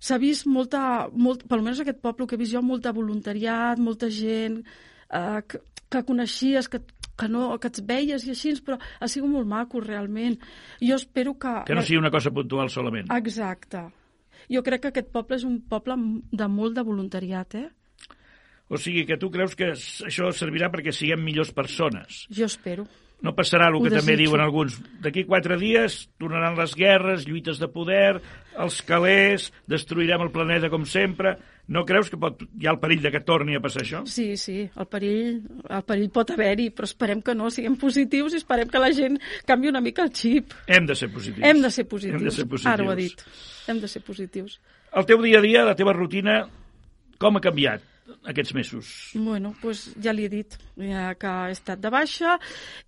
s'ha 0.04 0.20
vist 0.20 0.48
molta, 0.52 1.08
molt, 1.16 1.46
per 1.48 1.60
almenys 1.60 1.84
aquest 1.84 2.02
poble 2.04 2.28
que 2.28 2.36
he 2.36 2.42
vist 2.42 2.56
jo, 2.56 2.64
molta 2.66 2.94
voluntariat, 2.96 3.80
molta 3.80 4.10
gent 4.12 4.60
eh, 4.64 5.40
que, 5.48 5.62
que 5.90 6.04
coneixies, 6.08 6.68
que, 6.72 6.82
que, 7.16 7.30
no, 7.32 7.52
que 7.62 7.72
et 7.72 7.82
veies 7.88 8.26
i 8.28 8.34
així, 8.34 8.56
però 8.66 8.78
ha 8.78 9.10
sigut 9.12 9.32
molt 9.32 9.48
maco, 9.50 9.84
realment. 9.84 10.40
Jo 10.82 10.98
espero 11.00 11.38
que... 11.40 11.54
Que 11.70 11.78
no 11.78 11.86
sigui 11.86 12.02
una 12.02 12.12
cosa 12.14 12.34
puntual 12.36 12.72
solament. 12.74 13.12
Exacte. 13.16 13.86
Jo 14.52 14.64
crec 14.66 14.84
que 14.84 14.92
aquest 14.92 15.14
poble 15.14 15.40
és 15.40 15.48
un 15.48 15.62
poble 15.72 15.96
de 16.32 16.50
molt 16.52 16.76
de 16.76 16.84
voluntariat, 16.84 17.56
eh? 17.62 17.70
O 18.74 18.80
sigui 18.80 19.06
que 19.06 19.20
tu 19.22 19.30
creus 19.32 19.56
que 19.60 19.72
això 19.76 20.32
servirà 20.34 20.70
perquè 20.74 20.92
siguem 20.96 21.22
millors 21.24 21.52
persones. 21.56 22.24
Jo 22.34 22.48
espero. 22.50 22.88
No 23.24 23.32
passarà 23.32 23.70
el 23.72 23.78
que 23.80 23.94
també 23.94 24.18
diuen 24.20 24.42
alguns. 24.44 24.76
D'aquí 25.00 25.24
quatre 25.24 25.56
dies 25.56 26.02
tornaran 26.20 26.58
les 26.60 26.74
guerres, 26.76 27.24
lluites 27.24 27.62
de 27.62 27.70
poder, 27.72 28.18
els 28.60 28.82
calés, 28.84 29.46
destruirem 29.72 30.26
el 30.26 30.32
planeta 30.34 30.68
com 30.70 30.84
sempre. 30.84 31.38
No 31.72 31.86
creus 31.88 32.10
que 32.12 32.20
pot, 32.20 32.42
hi 32.60 32.68
ha 32.68 32.74
el 32.74 32.82
perill 32.82 33.06
de 33.06 33.14
que 33.14 33.22
torni 33.24 33.56
a 33.56 33.62
passar 33.64 33.86
això? 33.86 34.02
Sí, 34.12 34.34
sí, 34.36 34.58
el 34.68 34.90
perill, 34.92 35.38
el 35.64 35.86
perill 35.88 36.12
pot 36.12 36.34
haver-hi, 36.36 36.68
però 36.76 36.90
esperem 36.90 37.22
que 37.24 37.38
no, 37.40 37.48
siguem 37.48 37.80
positius 37.80 38.36
i 38.36 38.42
esperem 38.42 38.68
que 38.68 38.84
la 38.84 38.92
gent 38.92 39.16
canvi 39.48 39.72
una 39.72 39.84
mica 39.86 40.04
el 40.04 40.12
xip. 40.12 40.52
Hem 40.68 40.92
de 40.92 41.00
ser 41.00 41.08
positius. 41.16 41.48
Hem 41.48 41.64
de 41.64 41.72
ser 41.72 41.88
positius. 41.88 42.20
Hem 42.20 42.28
de 42.28 42.36
ser 42.36 42.48
positius. 42.52 42.74
Ara 42.74 42.84
ho 42.84 42.92
ha 42.92 43.00
dit. 43.00 43.24
Hem 43.72 43.80
de 43.80 43.94
ser 43.94 44.04
positius. 44.04 44.60
El 44.92 45.08
teu 45.08 45.24
dia 45.24 45.40
a 45.40 45.48
dia, 45.48 45.64
la 45.64 45.80
teva 45.80 45.96
rutina, 45.96 46.42
com 47.24 47.40
ha 47.40 47.46
canviat? 47.48 47.93
Aquests 48.28 48.54
mesos? 48.54 48.90
Bueno, 49.16 49.54
pues 49.62 49.86
ja 50.02 50.14
li 50.16 50.26
he 50.28 50.32
dit 50.32 50.58
ja 50.80 51.14
que 51.20 51.32
he 51.48 51.56
estat 51.56 51.82
de 51.84 51.92
baixa 51.94 52.38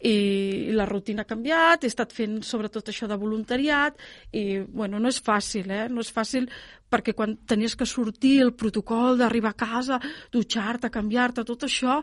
i 0.03 0.72
la 0.75 0.88
rutina 0.89 1.24
ha 1.24 1.29
canviat, 1.29 1.84
he 1.84 1.91
estat 1.91 2.13
fent 2.15 2.41
sobretot 2.43 2.91
això 2.91 3.07
de 3.07 3.17
voluntariat 3.19 4.00
i, 4.31 4.60
bueno, 4.65 5.00
no 5.00 5.12
és 5.12 5.22
fàcil, 5.24 5.72
eh? 5.72 5.88
No 5.91 6.03
és 6.03 6.12
fàcil 6.12 6.50
perquè 6.91 7.15
quan 7.15 7.38
tenies 7.48 7.75
que 7.75 7.88
sortir 7.88 8.38
el 8.43 8.53
protocol 8.53 9.17
d'arribar 9.19 9.55
a 9.55 9.60
casa, 9.65 10.00
dutxar-te, 10.31 10.91
canviar-te, 10.93 11.48
tot 11.48 11.67
això... 11.67 12.01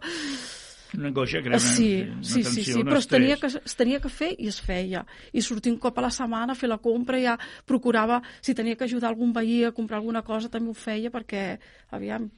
Una 0.93 1.09
angoixa, 1.09 1.41
crema. 1.41 1.59
Sí, 1.59 2.03
una 2.03 2.21
sí, 2.21 2.43
sí, 2.43 2.43
tensió, 2.43 2.75
sí, 2.75 2.81
un 2.83 2.91
però 2.91 2.99
es 3.01 3.07
tenia, 3.09 3.39
que, 3.41 3.49
es 3.49 3.77
tenia 3.79 4.01
que 4.03 4.11
fer 4.13 4.35
i 4.37 4.51
es 4.51 4.59
feia. 4.61 5.07
I 5.33 5.41
sortir 5.41 5.73
un 5.73 5.79
cop 5.81 5.97
a 5.97 6.05
la 6.05 6.11
setmana 6.13 6.53
a 6.53 6.59
fer 6.59 6.69
la 6.69 6.83
compra, 6.85 7.21
ja 7.23 7.39
procurava, 7.65 8.21
si 8.45 8.53
tenia 8.53 8.77
que 8.77 8.85
ajudar 8.85 9.09
algun 9.09 9.33
veí 9.33 9.63
a 9.65 9.73
comprar 9.73 10.03
alguna 10.03 10.21
cosa, 10.27 10.53
també 10.53 10.69
ho 10.69 10.77
feia 10.77 11.09
perquè, 11.15 11.47
aviam, 11.97 12.29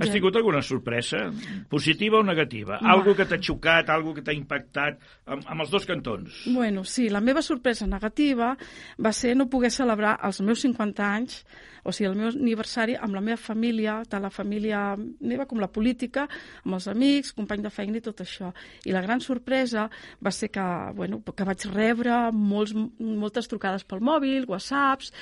Has 0.00 0.08
Ja. 0.08 0.12
tingut 0.14 0.36
alguna 0.36 0.62
sorpresa? 0.62 1.30
Positiva 1.68 2.18
o 2.18 2.22
negativa? 2.24 2.78
No. 2.80 2.88
Algo 2.88 3.14
que 3.14 3.26
t'ha 3.26 3.36
xocat, 3.38 3.88
algo 3.92 4.14
que 4.14 4.22
t'ha 4.22 4.32
impactat 4.32 4.98
amb, 5.26 5.44
amb 5.46 5.60
els 5.60 5.70
dos 5.70 5.84
cantons? 5.86 6.46
Bueno, 6.46 6.84
sí, 6.84 7.08
la 7.10 7.20
meva 7.20 7.42
sorpresa 7.42 7.86
negativa 7.86 8.56
va 8.98 9.12
ser 9.12 9.36
no 9.36 9.48
poder 9.52 9.70
celebrar 9.70 10.18
els 10.24 10.40
meus 10.40 10.60
50 10.64 11.04
anys, 11.14 11.44
o 11.84 11.92
sigui, 11.92 12.08
el 12.10 12.16
meu 12.18 12.28
aniversari 12.30 12.96
amb 12.96 13.16
la 13.16 13.22
meva 13.24 13.38
família, 13.40 14.00
tant 14.10 14.24
la 14.24 14.32
família 14.32 14.80
meva 14.98 15.46
com 15.50 15.60
la 15.62 15.70
política, 15.72 16.26
amb 16.64 16.76
els 16.78 16.88
amics, 16.90 17.32
companys 17.36 17.66
de 17.66 17.72
feina 17.74 18.00
i 18.00 18.04
tot 18.04 18.22
això. 18.24 18.52
I 18.84 18.94
la 18.96 19.02
gran 19.04 19.22
sorpresa 19.24 19.88
va 20.22 20.32
ser 20.34 20.50
que, 20.52 20.66
bueno, 20.96 21.20
que 21.24 21.46
vaig 21.48 21.66
rebre 21.72 22.18
molts, 22.36 22.74
moltes 22.74 23.50
trucades 23.50 23.84
pel 23.88 24.04
mòbil, 24.04 24.48
whatsapps, 24.50 25.12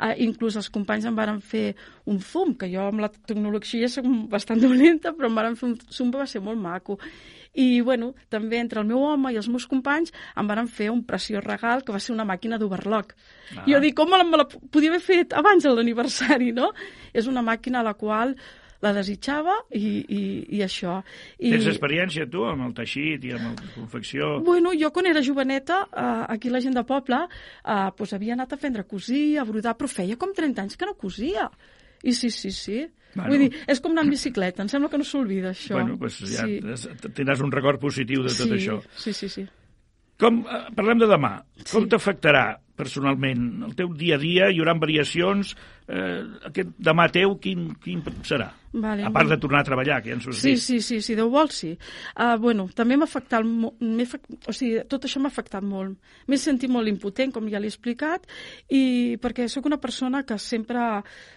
eh, 0.00 0.14
inclús 0.26 0.56
els 0.56 0.70
companys 0.72 1.08
em 1.08 1.16
varen 1.16 1.40
fer 1.40 1.74
un 2.06 2.20
zoom, 2.20 2.54
que 2.56 2.70
jo 2.72 2.88
amb 2.88 3.02
la 3.04 3.10
tecnologia 3.12 3.88
soc 3.88 4.06
bastant 4.32 4.62
dolenta, 4.66 5.12
però 5.16 5.30
em 5.30 5.42
varen 5.42 5.58
fer 5.58 5.72
un 5.72 5.78
zoom 5.90 6.14
va 6.14 6.26
ser 6.26 6.42
molt 6.44 6.60
maco. 6.60 6.98
I, 7.56 7.80
bueno, 7.80 8.12
també 8.32 8.60
entre 8.60 8.82
el 8.82 8.88
meu 8.90 9.00
home 9.06 9.32
i 9.32 9.40
els 9.40 9.48
meus 9.48 9.66
companys 9.70 10.12
em 10.36 10.50
varen 10.50 10.68
fer 10.68 10.90
un 10.92 11.02
preciós 11.08 11.44
regal 11.44 11.84
que 11.84 11.94
va 11.94 12.02
ser 12.02 12.12
una 12.14 12.26
màquina 12.28 12.60
d'overlock. 12.60 13.16
Ah. 13.56 13.64
Jo 13.68 13.80
dic, 13.80 13.96
com 13.96 14.12
me 14.12 14.20
la, 14.20 14.28
me 14.28 14.42
la 14.42 14.46
podia 14.46 14.92
haver 14.92 15.02
fet 15.04 15.34
abans 15.36 15.64
de 15.64 15.72
l'aniversari, 15.72 16.52
no? 16.56 16.72
És 17.16 17.30
una 17.30 17.44
màquina 17.46 17.80
a 17.80 17.88
la 17.88 17.96
qual 17.96 18.36
la 18.84 18.92
desitjava 18.96 19.54
i, 19.74 19.86
i, 20.02 20.20
i 20.58 20.62
això. 20.64 20.98
I, 21.38 21.52
Tens 21.54 21.70
experiència, 21.72 22.26
tu, 22.30 22.44
amb 22.48 22.66
el 22.66 22.74
teixit 22.76 23.24
i 23.24 23.32
amb 23.36 23.48
la 23.62 23.70
confecció? 23.74 24.36
Bueno, 24.46 24.74
jo 24.76 24.90
quan 24.94 25.08
era 25.10 25.24
joveneta, 25.24 25.82
eh, 25.88 26.10
aquí 26.36 26.52
la 26.52 26.60
gent 26.64 26.76
de 26.76 26.84
poble, 26.88 27.22
eh, 27.26 27.88
pues 27.96 28.12
havia 28.16 28.36
anat 28.36 28.52
a 28.52 28.60
aprendre 28.60 28.84
a 28.84 28.90
cosir, 28.90 29.38
a 29.40 29.46
brodar, 29.48 29.76
però 29.78 29.90
feia 29.90 30.18
com 30.20 30.34
30 30.36 30.66
anys 30.66 30.76
que 30.76 30.88
no 30.88 30.96
cosia. 31.00 31.48
I 32.04 32.12
sí, 32.12 32.30
sí, 32.30 32.52
sí. 32.52 32.84
Bueno. 33.16 33.32
Vull 33.32 33.44
dir, 33.46 33.62
és 33.72 33.80
com 33.80 33.94
anar 33.94 34.04
en 34.06 34.10
bicicleta, 34.12 34.62
em 34.64 34.68
sembla 34.68 34.90
que 34.92 35.00
no 35.00 35.06
s'oblida 35.08 35.54
això. 35.54 35.78
Bueno, 35.78 35.96
doncs 36.00 36.18
ja 36.28 36.44
sí. 36.44 36.58
sí. 36.82 37.12
tindràs 37.16 37.40
un 37.44 37.54
record 37.54 37.80
positiu 37.80 38.26
de 38.26 38.34
tot 38.34 38.50
sí, 38.50 38.58
això. 38.58 38.76
Sí, 39.00 39.14
sí, 39.16 39.30
sí. 39.32 39.46
Com, 40.20 40.42
eh, 40.48 40.62
parlem 40.76 41.00
de 41.02 41.08
demà. 41.10 41.32
Com 41.70 41.84
Sí. 41.84 41.90
t'afectarà 41.92 42.44
personalment 42.76 43.64
el 43.66 43.74
teu 43.76 43.92
dia 43.96 44.16
a 44.16 44.20
dia? 44.20 44.50
Hi 44.52 44.60
haurà 44.60 44.76
variacions? 44.80 45.54
Eh, 45.86 46.22
aquest 46.48 46.72
demà 46.82 47.06
teu, 47.14 47.36
quin, 47.38 47.68
quin 47.82 48.02
serà? 48.26 48.50
Vale, 48.76 49.04
a 49.06 49.10
part 49.10 49.30
de 49.30 49.38
tornar 49.40 49.62
a 49.62 49.64
treballar, 49.64 50.00
que 50.02 50.10
ja 50.10 50.16
ens 50.18 50.26
ho 50.26 50.32
has 50.34 50.40
Sí, 50.42 50.50
dit. 50.50 50.60
sí, 50.60 50.80
sí, 50.84 51.00
sí, 51.00 51.14
Déu 51.16 51.30
vol, 51.30 51.48
sí. 51.54 51.70
Uh, 52.12 52.36
bueno, 52.38 52.66
també 52.74 52.96
m'ha 52.98 53.06
afectat, 53.06 53.46
o 53.46 54.52
sigui, 54.52 54.82
tot 54.90 55.06
això 55.06 55.22
m'ha 55.22 55.30
afectat 55.32 55.64
molt. 55.64 55.96
M'he 56.28 56.36
sentit 56.36 56.68
molt 56.68 56.90
impotent, 56.90 57.32
com 57.32 57.46
ja 57.48 57.60
l'he 57.62 57.70
explicat, 57.70 58.26
i 58.68 59.16
perquè 59.22 59.46
sóc 59.48 59.64
una 59.70 59.78
persona 59.80 60.24
que 60.26 60.36
sempre, 60.42 60.82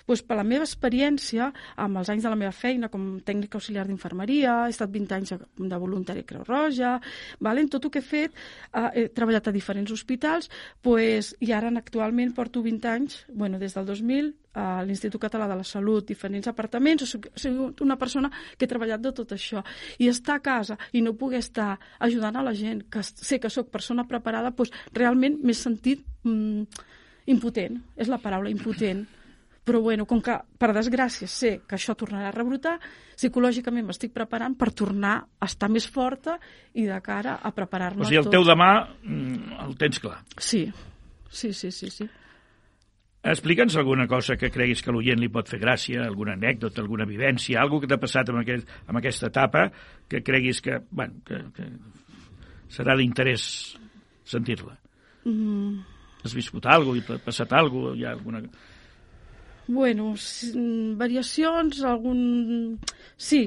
doncs, 0.08 0.26
per 0.28 0.36
la 0.36 0.44
meva 0.44 0.68
experiència, 0.68 1.52
amb 1.78 2.02
els 2.02 2.10
anys 2.10 2.26
de 2.28 2.34
la 2.34 2.40
meva 2.42 2.52
feina 2.52 2.90
com 2.90 3.22
tècnica 3.22 3.56
auxiliar 3.62 3.88
d'infermeria, 3.88 4.66
he 4.66 4.76
estat 4.76 4.92
20 4.92 5.16
anys 5.16 5.34
de 5.56 5.78
voluntari 5.80 6.26
a 6.26 6.28
Creu 6.28 6.44
Roja, 6.44 6.98
vale? 7.40 7.62
en 7.62 7.70
tot 7.70 7.86
el 7.86 7.92
que 7.92 8.00
he 8.00 8.10
fet, 8.10 8.36
uh, 8.74 8.90
he 8.94 9.08
treballat 9.14 9.48
a 9.48 9.56
diferents 9.56 9.92
hospitals, 9.92 10.50
pues, 10.82 11.36
i 11.40 11.54
ara 11.54 11.70
actualment 11.70 12.34
porto 12.34 12.62
20 12.66 12.90
anys, 12.90 13.26
bueno, 13.30 13.60
des 13.60 13.78
del 13.78 13.86
2000, 13.86 14.34
a 14.54 14.82
l'Institut 14.84 15.22
Català 15.22 15.48
de 15.48 15.58
la 15.60 15.66
Salut, 15.68 16.08
diferents 16.08 16.48
apartaments, 16.50 17.06
soc, 17.10 17.30
soc 17.36 17.82
una 17.86 17.98
persona 18.02 18.32
que 18.58 18.66
he 18.66 18.72
treballat 18.72 19.02
de 19.04 19.12
tot 19.16 19.36
això. 19.36 19.64
I 20.00 20.10
estar 20.10 20.40
a 20.40 20.44
casa 20.44 20.78
i 20.94 21.04
no 21.06 21.14
poder 21.14 21.44
estar 21.44 21.76
ajudant 22.00 22.40
a 22.40 22.44
la 22.46 22.56
gent, 22.58 22.88
que 22.90 23.04
sé 23.04 23.40
que 23.40 23.52
sóc 23.54 23.70
persona 23.70 24.08
preparada, 24.10 24.52
doncs 24.52 24.74
realment 24.94 25.38
m'he 25.44 25.54
sentit 25.54 26.04
mm, 26.24 26.84
impotent, 27.30 27.80
és 27.96 28.10
la 28.10 28.20
paraula, 28.22 28.50
impotent. 28.50 29.06
Però 29.70 29.84
bueno, 29.86 30.08
com 30.10 30.22
que 30.24 30.34
per 30.58 30.72
desgràcia 30.74 31.28
sé 31.30 31.60
que 31.68 31.76
això 31.78 31.94
tornarà 31.94 32.32
a 32.32 32.34
rebrotar, 32.34 32.80
psicològicament 33.20 33.86
m'estic 33.86 34.16
preparant 34.16 34.56
per 34.58 34.72
tornar 34.74 35.12
a 35.38 35.46
estar 35.46 35.70
més 35.70 35.86
forta 35.86 36.40
i 36.74 36.88
de 36.88 36.98
cara 37.06 37.36
a 37.44 37.52
preparar-me 37.54 38.02
O 38.02 38.08
sigui, 38.08 38.18
el 38.18 38.26
tot. 38.26 38.34
teu 38.40 38.48
demà 38.48 38.72
mm, 39.04 39.60
el 39.68 39.76
tens 39.78 40.02
clar. 40.02 40.24
Sí, 40.42 40.64
sí, 41.30 41.54
sí, 41.54 41.70
sí, 41.76 41.92
sí. 41.94 42.10
Explica'ns 43.20 43.76
alguna 43.76 44.08
cosa 44.08 44.38
que 44.40 44.48
creguis 44.48 44.80
que 44.80 44.94
l'oient 44.96 45.20
li 45.20 45.28
pot 45.28 45.50
fer 45.52 45.60
gràcia, 45.60 46.06
alguna 46.06 46.38
anècdota, 46.38 46.80
alguna 46.80 47.08
vivència, 47.08 47.60
alguna 47.60 47.84
que 47.84 47.90
t'ha 47.92 48.00
passat 48.00 48.30
amb, 48.32 48.40
aquest, 48.46 48.70
amb 48.88 49.02
aquesta 49.02 49.28
etapa 49.28 49.66
que 50.08 50.22
creguis 50.24 50.62
que, 50.64 50.78
bueno, 50.90 51.20
que, 51.28 51.42
que 51.58 51.68
serà 52.72 52.96
d'interès 52.96 53.44
sentir-la. 54.24 54.78
Mm, 55.28 55.82
Has 56.24 56.36
viscut 56.36 56.66
alguna 56.72 57.02
cosa, 57.02 57.18
t'ha 57.20 57.26
passat 57.26 57.56
alguna 57.60 57.90
cosa, 57.90 58.00
hi 58.00 58.08
ha 58.08 58.14
alguna... 58.16 58.44
Bueno, 59.70 60.14
variacions, 60.98 61.84
algun... 61.86 62.22
Sí, 63.20 63.44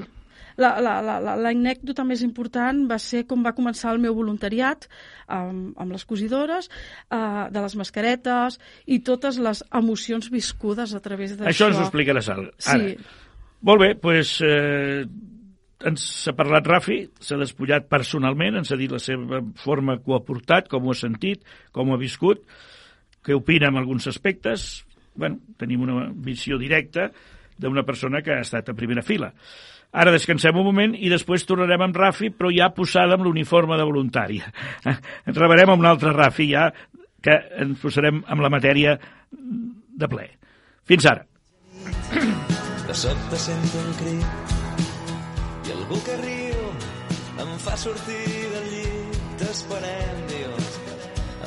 la- 0.57 0.79
la- 0.81 1.01
la- 1.01 1.19
la- 1.19 1.35
l'anècdota 1.35 2.03
més 2.03 2.21
important 2.21 2.85
va 2.89 2.99
ser 2.99 3.25
com 3.25 3.43
va 3.43 3.53
començar 3.53 3.91
el 3.93 3.99
meu 3.99 4.13
voluntariat 4.15 4.87
amb, 5.27 5.73
amb 5.77 5.91
les 5.91 6.05
cosidores, 6.05 6.69
eh, 7.11 7.49
de 7.51 7.61
les 7.61 7.75
mascaretes 7.75 8.59
i 8.85 8.99
totes 8.99 9.37
les 9.39 9.63
emocions 9.73 10.29
viscudes 10.29 10.93
a 10.93 10.99
través 10.99 11.37
d'això. 11.37 11.49
Això 11.49 11.67
ens 11.67 11.77
ho 11.77 11.87
explicaràs 11.87 12.29
ara. 12.29 12.49
Sí, 12.57 12.97
Molt 13.63 13.79
bé, 13.79 13.93
doncs 13.95 14.41
eh, 14.43 15.05
ens 15.87 16.27
ha 16.27 16.33
parlat 16.35 16.67
Rafi, 16.67 16.97
s'ha 17.23 17.37
despullat 17.39 17.87
personalment, 17.87 18.57
ens 18.59 18.71
ha 18.71 18.77
dit 18.79 18.91
la 18.91 18.99
seva 18.99 19.39
forma 19.55 19.97
que 19.99 20.11
ho 20.11 20.17
ha 20.17 20.23
portat, 20.25 20.67
com 20.71 20.83
ho 20.83 20.91
ha 20.91 20.99
sentit, 20.99 21.43
com 21.71 21.89
ho 21.89 21.95
ha 21.95 22.01
viscut, 22.01 22.43
què 23.23 23.35
opina 23.35 23.69
en 23.71 23.77
alguns 23.79 24.07
aspectes. 24.07 24.85
bueno, 25.15 25.37
tenim 25.59 25.81
una 25.85 26.07
visió 26.11 26.57
directa 26.57 27.11
d'una 27.57 27.85
persona 27.87 28.21
que 28.23 28.33
ha 28.35 28.43
estat 28.43 28.69
a 28.69 28.77
primera 28.77 29.03
fila. 29.05 29.31
Ara 29.93 30.13
descansem 30.13 30.57
un 30.57 30.65
moment 30.65 30.95
i 30.97 31.11
després 31.11 31.45
tornarem 31.45 31.83
amb 31.85 31.97
Rafi, 31.97 32.31
però 32.33 32.49
ja 32.53 32.71
posada 32.73 33.13
amb 33.17 33.27
l'uniforme 33.27 33.77
de 33.77 33.85
voluntària. 33.85 34.49
Ens 35.27 35.37
rebarem 35.37 35.69
amb 35.73 35.85
un 35.85 35.89
altre 35.91 36.15
Rafi 36.15 36.49
ja, 36.49 36.71
que 37.23 37.37
ens 37.63 37.79
posarem 37.79 38.19
amb 38.27 38.43
la 38.43 38.49
matèria 38.51 38.97
de 39.31 40.09
ple. 40.11 40.25
Fins 40.89 41.05
ara. 41.07 41.23
De 42.83 42.95
sobte 42.99 43.39
sento 43.39 43.79
un 43.79 43.93
crit 44.01 45.69
i 45.69 45.71
algú 45.77 46.01
que 46.03 46.17
riu 46.19 46.65
em 47.43 47.53
fa 47.63 47.77
sortir 47.79 48.25
del 48.53 48.67
llit. 48.73 49.21
T'esperem, 49.39 50.19
dius, 50.29 50.73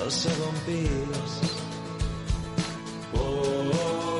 al 0.00 0.10
segon 0.10 0.56
pis. 0.66 1.36
Oh, 3.14 3.22
oh, 3.22 3.70
oh, 3.76 4.15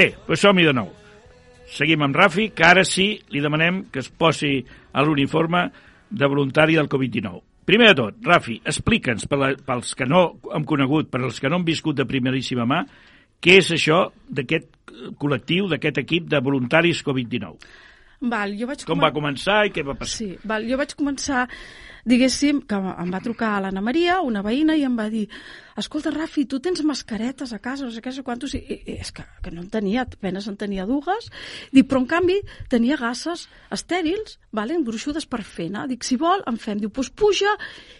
bé. 0.00 0.14
Doncs 0.26 0.40
som-hi 0.40 0.64
de 0.66 0.74
nou. 0.76 0.88
Seguim 1.70 2.02
amb 2.02 2.16
Rafi, 2.16 2.50
que 2.56 2.66
ara 2.66 2.84
sí 2.88 3.12
li 3.30 3.42
demanem 3.42 3.84
que 3.92 4.02
es 4.02 4.08
posi 4.10 4.58
a 4.92 5.04
l'uniforme 5.04 5.68
de 6.10 6.26
voluntari 6.26 6.78
del 6.78 6.88
Covid-19. 6.90 7.42
Primer 7.66 7.92
de 7.92 7.98
tot, 8.00 8.16
Rafi, 8.26 8.56
explica'ns, 8.66 9.28
pels 9.28 9.94
que 9.94 10.08
no 10.08 10.40
hem 10.54 10.64
conegut, 10.66 11.10
per 11.10 11.20
als 11.22 11.38
que 11.38 11.50
no 11.50 11.60
han 11.60 11.68
viscut 11.68 12.00
de 12.00 12.08
primeríssima 12.08 12.66
mà, 12.66 12.80
què 13.40 13.60
és 13.60 13.70
això 13.76 14.08
d'aquest 14.26 14.72
col·lectiu, 15.20 15.68
d'aquest 15.70 16.00
equip 16.02 16.26
de 16.32 16.40
voluntaris 16.42 17.04
Covid-19? 17.06 17.54
Val, 18.20 18.52
jo 18.52 18.66
vaig 18.68 18.82
Com 18.84 18.98
comen- 18.98 19.06
va 19.06 19.14
començar 19.16 19.62
i 19.64 19.70
què 19.72 19.82
va 19.86 19.94
passar? 19.96 20.18
Sí, 20.18 20.34
val, 20.44 20.66
jo 20.68 20.76
vaig 20.76 20.92
començar, 20.92 21.46
diguéssim, 22.04 22.58
que 22.68 22.76
em 22.76 23.10
va 23.14 23.20
trucar 23.24 23.54
l'Anna 23.64 23.80
Maria, 23.80 24.18
una 24.20 24.42
veïna, 24.44 24.76
i 24.76 24.84
em 24.84 24.96
va 24.96 25.06
dir 25.08 25.22
escolta, 25.80 26.10
Rafi, 26.12 26.44
tu 26.44 26.60
tens 26.60 26.82
mascaretes 26.84 27.54
a 27.54 27.58
casa, 27.58 27.86
no 27.86 27.90
sé 27.90 28.02
què, 28.04 28.12
no 28.12 28.18
sé 28.18 28.22
quantos, 28.22 28.52
i, 28.54 28.60
i, 28.60 28.98
és 29.00 29.10
que, 29.16 29.24
que 29.42 29.50
no 29.50 29.62
en 29.62 29.70
tenia, 29.72 30.02
apenas 30.04 30.46
en 30.52 30.58
tenia 30.60 30.84
dues, 30.84 31.30
dic, 31.72 31.88
però 31.88 32.02
en 32.02 32.06
canvi 32.12 32.36
tenia 32.68 32.98
gasses 33.00 33.48
estèrils, 33.72 34.36
vale, 34.52 34.76
gruixudes 34.84 35.24
per 35.24 35.40
fer 35.42 35.70
anar, 35.72 35.88
dic, 35.88 36.04
si 36.04 36.16
vol, 36.20 36.44
en 36.46 36.60
fem, 36.60 36.76
diu, 36.78 36.90
doncs 36.92 37.08
puja, 37.16 37.56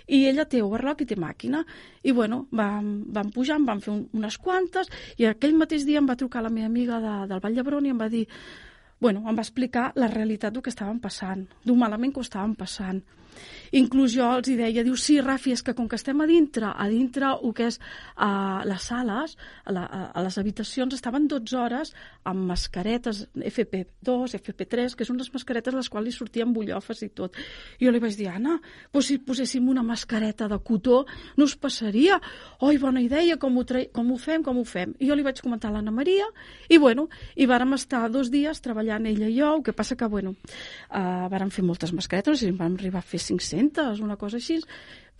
i 0.06 0.26
ella 0.28 0.44
té 0.44 0.60
overlock 0.60 1.00
i 1.00 1.06
té 1.06 1.16
màquina, 1.16 1.64
i 2.04 2.12
bueno, 2.12 2.44
vam, 2.52 3.06
vam 3.08 3.32
pujar, 3.32 3.56
en 3.56 3.64
vam 3.64 3.80
fer 3.80 3.94
un, 3.96 4.04
unes 4.12 4.36
quantes, 4.36 4.92
i 5.16 5.24
aquell 5.24 5.56
mateix 5.56 5.88
dia 5.88 5.98
em 6.04 6.06
va 6.12 6.16
trucar 6.20 6.42
la 6.44 6.52
meva 6.52 6.66
amiga 6.68 7.00
de, 7.00 7.14
del 7.32 7.40
Vall 7.40 7.54
d'Hebron 7.56 7.86
i 7.88 7.96
em 7.96 7.98
va 8.04 8.12
dir 8.12 8.26
bueno, 9.00 9.24
em 9.28 9.36
va 9.36 9.42
explicar 9.46 9.90
la 9.96 10.10
realitat 10.12 10.52
del 10.52 10.62
que 10.62 10.72
estaven 10.72 11.00
passant, 11.00 11.46
d'un 11.64 11.80
malament 11.80 12.12
que 12.12 12.20
ho 12.20 12.26
estaven 12.26 12.54
passant. 12.54 13.00
Inclús 13.70 14.16
jo 14.16 14.26
els 14.26 14.48
deia, 14.58 14.82
diu, 14.82 14.96
sí, 14.98 15.20
Rafi, 15.22 15.52
és 15.54 15.62
que 15.62 15.74
com 15.78 15.86
que 15.88 15.98
estem 15.98 16.18
a 16.20 16.26
dintre, 16.26 16.72
a 16.74 16.86
dintre 16.90 17.28
el 17.36 17.52
que 17.54 17.68
és 17.70 17.78
a 18.16 18.30
les 18.66 18.86
sales, 18.90 19.36
a, 19.64 19.74
la, 19.74 19.84
a, 20.10 20.24
les 20.24 20.38
habitacions, 20.42 20.94
estaven 20.96 21.28
12 21.30 21.56
hores 21.56 21.92
amb 22.26 22.48
mascaretes 22.50 23.22
FP2, 23.38 24.34
FP3, 24.40 24.96
que 24.98 25.06
són 25.06 25.20
les 25.20 25.30
mascaretes 25.30 25.76
les 25.76 25.90
quals 25.92 26.08
li 26.08 26.14
sortien 26.14 26.50
bullofes 26.54 27.04
i 27.06 27.10
tot. 27.14 27.38
I 27.78 27.86
jo 27.86 27.94
li 27.94 28.02
vaig 28.02 28.16
dir, 28.18 28.26
Anna, 28.32 28.56
doncs 28.90 29.12
si 29.12 29.20
poséssim 29.22 29.70
una 29.70 29.86
mascareta 29.86 30.50
de 30.50 30.58
cotó, 30.66 31.04
no 31.38 31.46
us 31.46 31.54
passaria? 31.54 32.18
Oi, 32.66 32.80
bona 32.82 33.04
idea, 33.04 33.38
com 33.38 33.62
ho, 33.62 33.64
com 33.94 34.10
ho 34.10 34.18
fem, 34.18 34.42
com 34.42 34.58
ho 34.58 34.66
fem? 34.66 34.96
I 34.98 35.12
jo 35.12 35.18
li 35.18 35.26
vaig 35.26 35.38
comentar 35.44 35.70
a 35.70 35.76
l'Anna 35.76 35.94
Maria, 35.94 36.26
i 36.68 36.80
bueno, 36.82 37.06
i 37.38 37.46
vàrem 37.46 37.78
estar 37.78 38.02
dos 38.10 38.34
dies 38.34 38.58
treballant 38.64 39.06
ella 39.06 39.30
i 39.30 39.38
jo, 39.38 39.54
el 39.60 39.64
que 39.66 39.76
passa 39.76 39.94
que, 39.94 40.10
bueno, 40.10 40.34
uh, 40.90 41.30
vàrem 41.30 41.54
fer 41.54 41.62
moltes 41.66 41.94
mascaretes, 41.94 42.42
en 42.50 42.58
vam 42.58 42.74
arribar 42.74 43.04
a 43.04 43.06
fer 43.06 43.19
500, 43.28 44.00
una 44.00 44.16
cosa 44.20 44.40
així, 44.40 44.60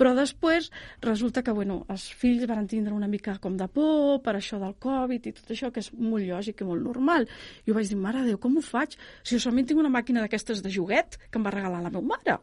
però 0.01 0.15
després 0.17 0.71
resulta 1.05 1.43
que 1.45 1.53
bueno, 1.53 1.83
els 1.93 2.07
fills 2.17 2.47
van 2.49 2.69
tindre 2.69 2.95
una 2.97 3.09
mica 3.11 3.37
com 3.43 3.59
de 3.61 3.67
por 3.69 4.23
per 4.25 4.39
això 4.39 4.57
del 4.63 4.79
Covid 4.81 5.29
i 5.29 5.35
tot 5.37 5.53
això, 5.53 5.69
que 5.75 5.85
és 5.85 5.91
molt 5.93 6.25
lògic 6.25 6.63
i 6.63 6.69
molt 6.69 6.87
normal. 6.87 7.29
I 7.67 7.69
jo 7.69 7.77
vaig 7.77 7.91
dir, 7.91 7.99
mare 8.01 8.25
Déu, 8.25 8.39
com 8.41 8.57
ho 8.57 8.65
faig? 8.65 8.97
Si 9.23 9.37
jo 9.37 9.43
solament 9.43 9.69
tinc 9.69 9.83
una 9.83 9.93
màquina 9.93 10.25
d'aquestes 10.25 10.65
de 10.65 10.73
joguet 10.73 11.21
que 11.29 11.37
em 11.37 11.45
va 11.45 11.53
regalar 11.53 11.83
la 11.85 11.93
meva 11.93 12.07
mare. 12.15 12.39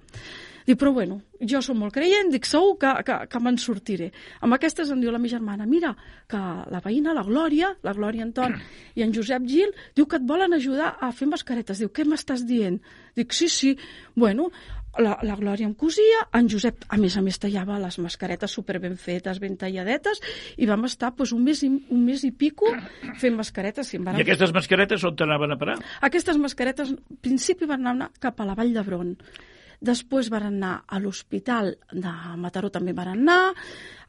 Dic, 0.67 0.75
però 0.75 0.91
bueno, 0.91 1.21
jo 1.39 1.61
som 1.63 1.77
molt 1.79 1.95
creient, 1.95 2.27
dic, 2.33 2.45
segur 2.45 2.73
que, 2.81 2.89
que, 3.07 3.15
que 3.31 3.39
me'n 3.39 3.57
sortiré. 3.63 4.09
Amb 4.43 4.57
aquestes 4.57 4.89
em 4.91 4.99
diu 4.99 5.13
la 5.15 5.21
meva 5.23 5.31
germana, 5.37 5.65
mira, 5.65 5.93
que 6.27 6.41
la 6.73 6.81
veïna, 6.83 7.13
la 7.15 7.23
Glòria, 7.23 7.71
la 7.87 7.93
Glòria 7.95 8.25
Anton 8.27 8.57
i 8.99 9.05
en 9.05 9.13
Josep 9.15 9.47
Gil, 9.47 9.71
diu 9.95 10.09
que 10.11 10.19
et 10.19 10.25
volen 10.27 10.57
ajudar 10.57 10.97
a 10.99 11.13
fer 11.15 11.29
mascaretes. 11.31 11.79
Diu, 11.79 11.89
què 11.89 12.03
m'estàs 12.03 12.43
dient? 12.49 12.81
Dic, 13.15 13.31
sí, 13.31 13.47
sí. 13.47 13.77
Bueno, 14.13 14.51
la, 15.01 15.17
la 15.25 15.35
Glòria 15.39 15.67
em 15.67 15.73
cosia, 15.77 16.23
en 16.37 16.49
Josep, 16.51 16.85
a 16.89 16.99
més 17.01 17.17
a 17.17 17.23
més, 17.25 17.39
tallava 17.41 17.79
les 17.81 17.97
mascaretes 18.03 18.53
super 18.53 18.79
ben 18.83 18.97
fetes, 19.01 19.41
ben 19.43 19.57
talladetes, 19.59 20.21
i 20.57 20.69
vam 20.69 20.87
estar 20.89 21.13
pues, 21.17 21.33
un, 21.35 21.43
mes 21.45 21.63
i, 21.65 21.71
un 21.71 22.05
mes 22.05 22.23
i 22.27 22.31
pico 22.31 22.71
fent 23.21 23.37
mascaretes. 23.37 23.91
Sí, 23.91 24.01
em 24.01 24.07
I 24.13 24.25
aquestes 24.25 24.53
mascaretes 24.55 25.05
on 25.07 25.17
t'anaven 25.19 25.53
a 25.53 25.59
parar? 25.59 25.77
Aquestes 26.07 26.39
mascaretes, 26.41 26.95
en 26.95 27.21
principi, 27.21 27.69
van 27.69 27.85
anar 27.87 28.11
cap 28.23 28.41
a 28.41 28.47
la 28.47 28.57
Vall 28.57 28.73
d'Hebron. 28.75 29.13
Després 29.77 30.31
van 30.33 30.47
anar 30.47 30.71
a 30.89 30.97
l'hospital 30.97 31.75
de 31.91 32.13
Mataró, 32.41 32.71
també 32.73 32.95
van 32.97 33.11
anar, 33.13 33.53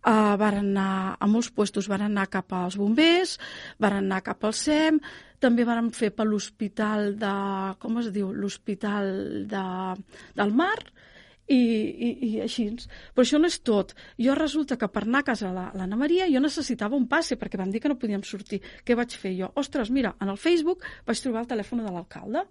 uh, 0.08 0.34
van 0.40 0.60
anar 0.62 0.90
a 1.20 1.28
molts 1.30 1.50
puestos, 1.54 1.88
van 1.90 2.06
anar 2.08 2.28
cap 2.32 2.52
als 2.56 2.78
bombers, 2.80 3.36
van 3.78 4.00
anar 4.00 4.22
cap 4.26 4.44
al 4.48 4.56
SEM, 4.56 5.00
també 5.38 5.66
van 5.68 5.92
fer 5.94 6.10
per 6.16 6.26
l'hospital 6.26 7.12
de... 7.20 7.34
com 7.82 8.00
es 8.00 8.08
diu? 8.14 8.32
L'hospital 8.34 9.12
de, 9.50 9.66
del 10.38 10.54
Mar, 10.56 10.78
i, 11.48 11.56
i, 11.56 12.08
i 12.28 12.30
així. 12.44 12.66
Però 13.14 13.24
això 13.24 13.38
no 13.40 13.48
és 13.48 13.58
tot. 13.64 13.94
Jo 14.20 14.34
resulta 14.36 14.76
que 14.80 14.88
per 14.92 15.06
anar 15.06 15.22
a 15.22 15.28
casa 15.30 15.48
de 15.48 15.66
l'Anna 15.80 15.96
Maria 15.96 16.28
jo 16.28 16.42
necessitava 16.44 16.98
un 16.98 17.06
passe 17.08 17.38
perquè 17.40 17.60
van 17.60 17.72
dir 17.72 17.80
que 17.80 17.88
no 17.88 17.96
podíem 18.00 18.24
sortir. 18.26 18.60
Què 18.84 18.96
vaig 18.98 19.16
fer 19.16 19.32
jo? 19.38 19.48
Ostres, 19.56 19.92
mira, 19.94 20.12
en 20.20 20.28
el 20.34 20.40
Facebook 20.40 20.84
vaig 21.08 21.22
trobar 21.24 21.46
el 21.46 21.52
telèfon 21.54 21.86
de 21.86 21.94
l'alcalde 21.94 22.44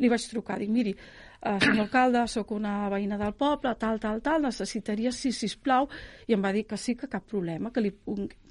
li 0.00 0.08
vaig 0.08 0.24
trucar, 0.30 0.58
dic, 0.60 0.70
miri, 0.72 0.94
uh, 1.40 1.56
senyor 1.62 1.86
alcalde, 1.86 2.26
sóc 2.28 2.52
una 2.56 2.74
veïna 2.92 3.18
del 3.20 3.34
poble, 3.38 3.74
tal, 3.80 4.00
tal, 4.02 4.20
tal, 4.24 4.42
necessitaria, 4.46 5.12
sí, 5.12 5.32
sisplau, 5.32 5.88
i 6.28 6.36
em 6.36 6.44
va 6.44 6.52
dir 6.56 6.66
que 6.68 6.78
sí, 6.80 6.96
que 6.96 7.08
cap 7.10 7.26
problema, 7.28 7.72
que 7.72 7.84
li 7.84 7.92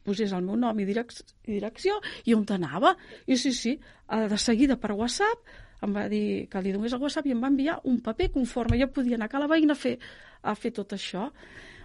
posés 0.06 0.34
el 0.34 0.46
meu 0.46 0.58
nom 0.60 0.80
i, 0.80 0.88
direc 0.90 1.14
i 1.46 1.56
direcció 1.56 2.00
i 2.26 2.36
on 2.38 2.46
t'anava. 2.46 2.96
I 3.28 3.38
sí, 3.38 3.54
sí, 3.54 3.78
uh, 4.10 4.28
de 4.30 4.38
seguida 4.38 4.80
per 4.82 4.96
WhatsApp 4.98 5.58
em 5.86 5.96
va 5.96 6.10
dir 6.12 6.48
que 6.52 6.62
li 6.64 6.74
donés 6.76 6.94
el 6.94 7.02
WhatsApp 7.02 7.30
i 7.30 7.34
em 7.36 7.42
va 7.44 7.52
enviar 7.52 7.80
un 7.88 8.02
paper 8.04 8.32
conforme 8.36 8.80
jo 8.82 8.90
podia 8.92 9.16
anar 9.16 9.30
a 9.32 9.44
la 9.46 9.48
veïna 9.48 9.78
a 9.78 9.80
fer, 9.80 9.96
a 10.44 10.56
fer 10.56 10.74
tot 10.76 10.96
això. 10.98 11.30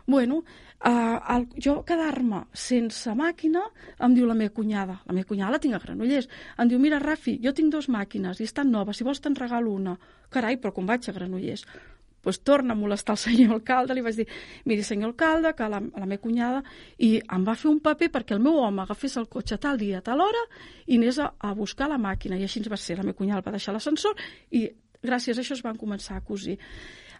Bueno, 0.06 0.42
uh, 0.84 1.16
el, 1.34 1.46
jo 1.64 1.78
quedar-me 1.88 2.42
sense 2.52 3.14
màquina, 3.16 3.62
em 4.04 4.14
diu 4.16 4.28
la 4.28 4.36
meva 4.36 4.52
cunyada, 4.52 4.98
la 5.08 5.16
meva 5.16 5.30
cunyada 5.30 5.56
la 5.56 5.62
tinc 5.62 5.78
a 5.78 5.80
Granollers, 5.80 6.28
em 6.60 6.68
diu, 6.68 6.82
mira, 6.82 7.00
Rafi, 7.00 7.38
jo 7.40 7.54
tinc 7.56 7.72
dues 7.72 7.88
màquines 7.88 8.40
i 8.40 8.48
estan 8.50 8.70
noves, 8.70 9.00
si 9.00 9.06
vols 9.06 9.24
te'n 9.24 9.38
regalo 9.38 9.72
una. 9.72 9.96
Carai, 10.34 10.58
però 10.60 10.74
com 10.76 10.86
vaig 10.86 11.08
a 11.08 11.16
Granollers? 11.16 11.64
pues 12.24 12.40
torna 12.40 12.72
a 12.72 12.76
molestar 12.76 13.12
el 13.12 13.18
senyor 13.18 13.52
alcalde, 13.52 13.94
li 13.94 14.02
vaig 14.02 14.16
dir, 14.16 14.24
miri 14.64 14.82
senyor 14.82 15.12
alcalde, 15.12 15.52
que 15.54 15.68
la, 15.68 15.78
la 15.78 16.06
meva 16.08 16.22
cunyada, 16.22 16.62
i 16.98 17.18
em 17.20 17.44
va 17.44 17.54
fer 17.60 17.68
un 17.70 17.82
paper 17.84 18.08
perquè 18.14 18.34
el 18.34 18.40
meu 18.42 18.56
home 18.64 18.82
agafés 18.82 19.18
el 19.20 19.28
cotxe 19.28 19.60
tal 19.60 19.78
dia, 19.78 20.00
tal 20.00 20.24
hora, 20.24 20.40
i 20.88 20.96
anés 20.96 21.20
a, 21.20 21.28
a 21.38 21.52
buscar 21.54 21.90
la 21.92 22.00
màquina, 22.00 22.40
i 22.40 22.48
així 22.48 22.64
va 22.64 22.80
ser, 22.80 22.96
la 22.96 23.04
meva 23.04 23.20
cunyada 23.20 23.44
va 23.44 23.52
deixar 23.54 23.76
l'ascensor, 23.76 24.16
i 24.56 24.64
gràcies 25.04 25.36
a 25.36 25.44
això 25.44 25.54
es 25.54 25.62
van 25.62 25.76
començar 25.76 26.16
a 26.16 26.24
cosir. 26.24 26.56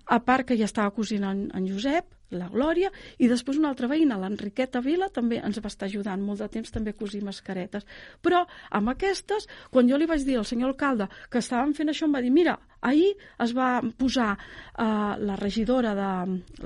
A 0.09 0.19
part 0.25 0.49
que 0.49 0.57
ja 0.57 0.65
estava 0.65 0.93
cosint 0.97 1.25
en, 1.25 1.47
en 1.53 1.69
Josep, 1.69 2.09
la 2.39 2.51
Glòria, 2.53 2.91
i 3.19 3.29
després 3.31 3.59
una 3.61 3.71
altra 3.73 3.89
veïna, 3.91 4.19
l'Enriqueta 4.21 4.83
Vila, 4.85 5.11
també 5.15 5.41
ens 5.41 5.61
va 5.63 5.73
estar 5.73 5.89
ajudant 5.89 6.23
molt 6.23 6.43
de 6.45 6.51
temps 6.59 6.75
també 6.75 6.95
a 6.95 6.99
cosir 6.99 7.23
mascaretes. 7.25 7.87
Però 8.23 8.45
amb 8.71 8.95
aquestes, 8.95 9.49
quan 9.71 9.89
jo 9.91 9.99
li 9.99 10.09
vaig 10.11 10.25
dir 10.27 10.39
al 10.39 10.49
senyor 10.49 10.75
alcalde 10.75 11.09
que 11.31 11.43
estàvem 11.43 11.75
fent 11.75 11.93
això, 11.93 12.09
em 12.09 12.17
va 12.17 12.23
dir, 12.25 12.33
mira, 12.35 12.59
ahir 12.85 13.15
es 13.41 13.55
va 13.57 13.81
posar 13.99 14.31
eh, 14.37 14.85
la 15.29 15.37
regidora 15.41 15.95
de 15.97 16.11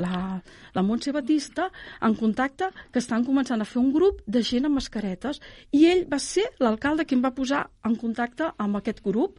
la, 0.02 0.42
la 0.74 0.82
Montse 0.82 1.14
Batista 1.14 1.70
en 2.02 2.18
contacte 2.18 2.70
que 2.92 3.02
estan 3.02 3.24
començant 3.24 3.62
a 3.62 3.68
fer 3.68 3.80
un 3.80 3.92
grup 3.94 4.20
de 4.26 4.42
gent 4.42 4.66
amb 4.66 4.80
mascaretes 4.80 5.40
i 5.72 5.86
ell 5.92 6.04
va 6.10 6.18
ser 6.22 6.48
l'alcalde 6.58 7.06
qui 7.06 7.16
em 7.18 7.24
va 7.24 7.34
posar 7.36 7.68
en 7.86 7.96
contacte 7.96 8.52
amb 8.58 8.80
aquest 8.80 9.04
grup 9.04 9.38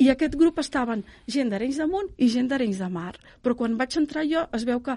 i 0.00 0.08
aquest 0.10 0.36
grup 0.40 0.60
estaven 0.60 1.02
gent 1.30 1.50
d'Arenys 1.52 1.80
de 1.82 1.86
Munt 1.88 2.08
i 2.16 2.28
gent 2.32 2.48
d'Arenys 2.48 2.80
de 2.80 2.88
Mar. 2.88 3.12
Però 3.44 3.54
quan 3.58 3.76
vaig 3.80 3.98
entrar 4.00 4.24
jo 4.28 4.46
es 4.56 4.64
veu 4.68 4.80
que 4.80 4.96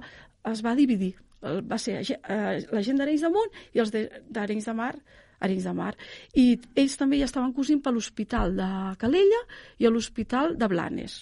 es 0.52 0.64
va 0.66 0.76
dividir. 0.78 1.14
Va 1.46 1.78
ser 1.78 2.00
eh, 2.02 2.64
la 2.72 2.82
gent 2.82 2.98
d'Arenys 2.98 3.26
de 3.28 3.30
Munt 3.30 3.60
i 3.76 3.84
els 3.84 3.92
d'Arenys 3.94 4.66
de 4.72 4.74
Mar 4.74 4.96
Arenys 5.40 5.66
de 5.68 5.74
Mar. 5.76 5.94
I 6.34 6.46
ells 6.76 6.98
també 7.00 7.20
ja 7.20 7.30
estaven 7.30 7.54
cosint 7.56 7.82
per 7.84 7.94
l'Hospital 7.96 8.56
de 8.58 8.70
Calella 9.02 9.42
i 9.80 9.88
a 9.88 9.92
l'Hospital 9.94 10.56
de 10.60 10.70
Blanes. 10.72 11.18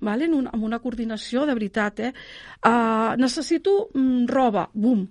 Vale? 0.00 0.28
En 0.28 0.34
un, 0.36 0.50
amb 0.52 0.66
una 0.66 0.80
coordinació 0.82 1.46
de 1.48 1.54
veritat. 1.56 2.02
Eh? 2.08 2.12
Uh, 2.60 3.16
necessito 3.20 3.88
mm, 3.94 4.26
roba, 4.30 4.68
bum. 4.74 5.06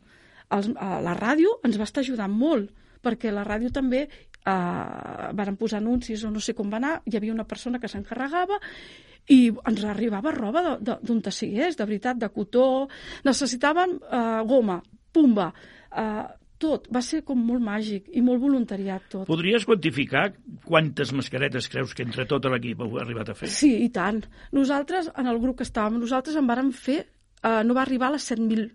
Els, 0.55 0.69
uh, 0.69 0.99
la 1.03 1.15
ràdio 1.17 1.59
ens 1.65 1.79
va 1.81 1.89
estar 1.89 2.05
ajudant 2.05 2.31
molt 2.31 2.71
perquè 3.05 3.29
la 3.33 3.43
ràdio 3.45 3.69
també 3.69 3.99
eh, 4.01 5.31
van 5.37 5.57
posar 5.59 5.77
anuncis 5.77 6.23
o 6.25 6.31
no 6.33 6.41
sé 6.41 6.55
com 6.57 6.71
va 6.73 6.79
anar, 6.81 6.95
hi 7.05 7.19
havia 7.19 7.35
una 7.35 7.45
persona 7.45 7.77
que 7.77 7.89
s'encarregava 7.91 8.57
i 9.31 9.39
ens 9.49 9.83
arribava 9.89 10.33
roba 10.35 10.63
d'on 10.77 11.21
te 11.23 11.33
sigués, 11.33 11.77
de 11.77 11.85
veritat, 11.85 12.19
de 12.21 12.29
cotó, 12.33 12.87
necessitaven 13.25 13.97
eh, 13.97 14.41
goma, 14.47 14.79
pumba, 15.13 15.51
eh, 15.89 16.25
tot, 16.61 16.87
va 16.93 17.01
ser 17.03 17.21
com 17.27 17.41
molt 17.47 17.63
màgic 17.63 18.07
i 18.15 18.21
molt 18.23 18.39
voluntariat 18.41 19.09
tot. 19.11 19.25
Podries 19.27 19.65
quantificar 19.67 20.29
quantes 20.65 21.11
mascaretes 21.15 21.67
creus 21.71 21.93
que 21.97 22.05
entre 22.05 22.27
tot 22.29 22.47
l'equip 22.51 22.85
heu 22.85 22.95
arribat 23.01 23.33
a 23.33 23.35
fer? 23.37 23.49
Sí, 23.51 23.73
i 23.83 23.89
tant. 23.93 24.21
Nosaltres, 24.55 25.11
en 25.19 25.27
el 25.31 25.41
grup 25.43 25.59
que 25.59 25.67
estàvem, 25.67 25.99
nosaltres 25.99 26.37
en 26.39 26.47
vàrem 26.47 26.71
fer, 26.71 27.01
eh, 27.41 27.61
no 27.67 27.75
va 27.75 27.83
arribar 27.83 28.11
a 28.11 28.15
les 28.15 28.31
7.000 28.31 28.69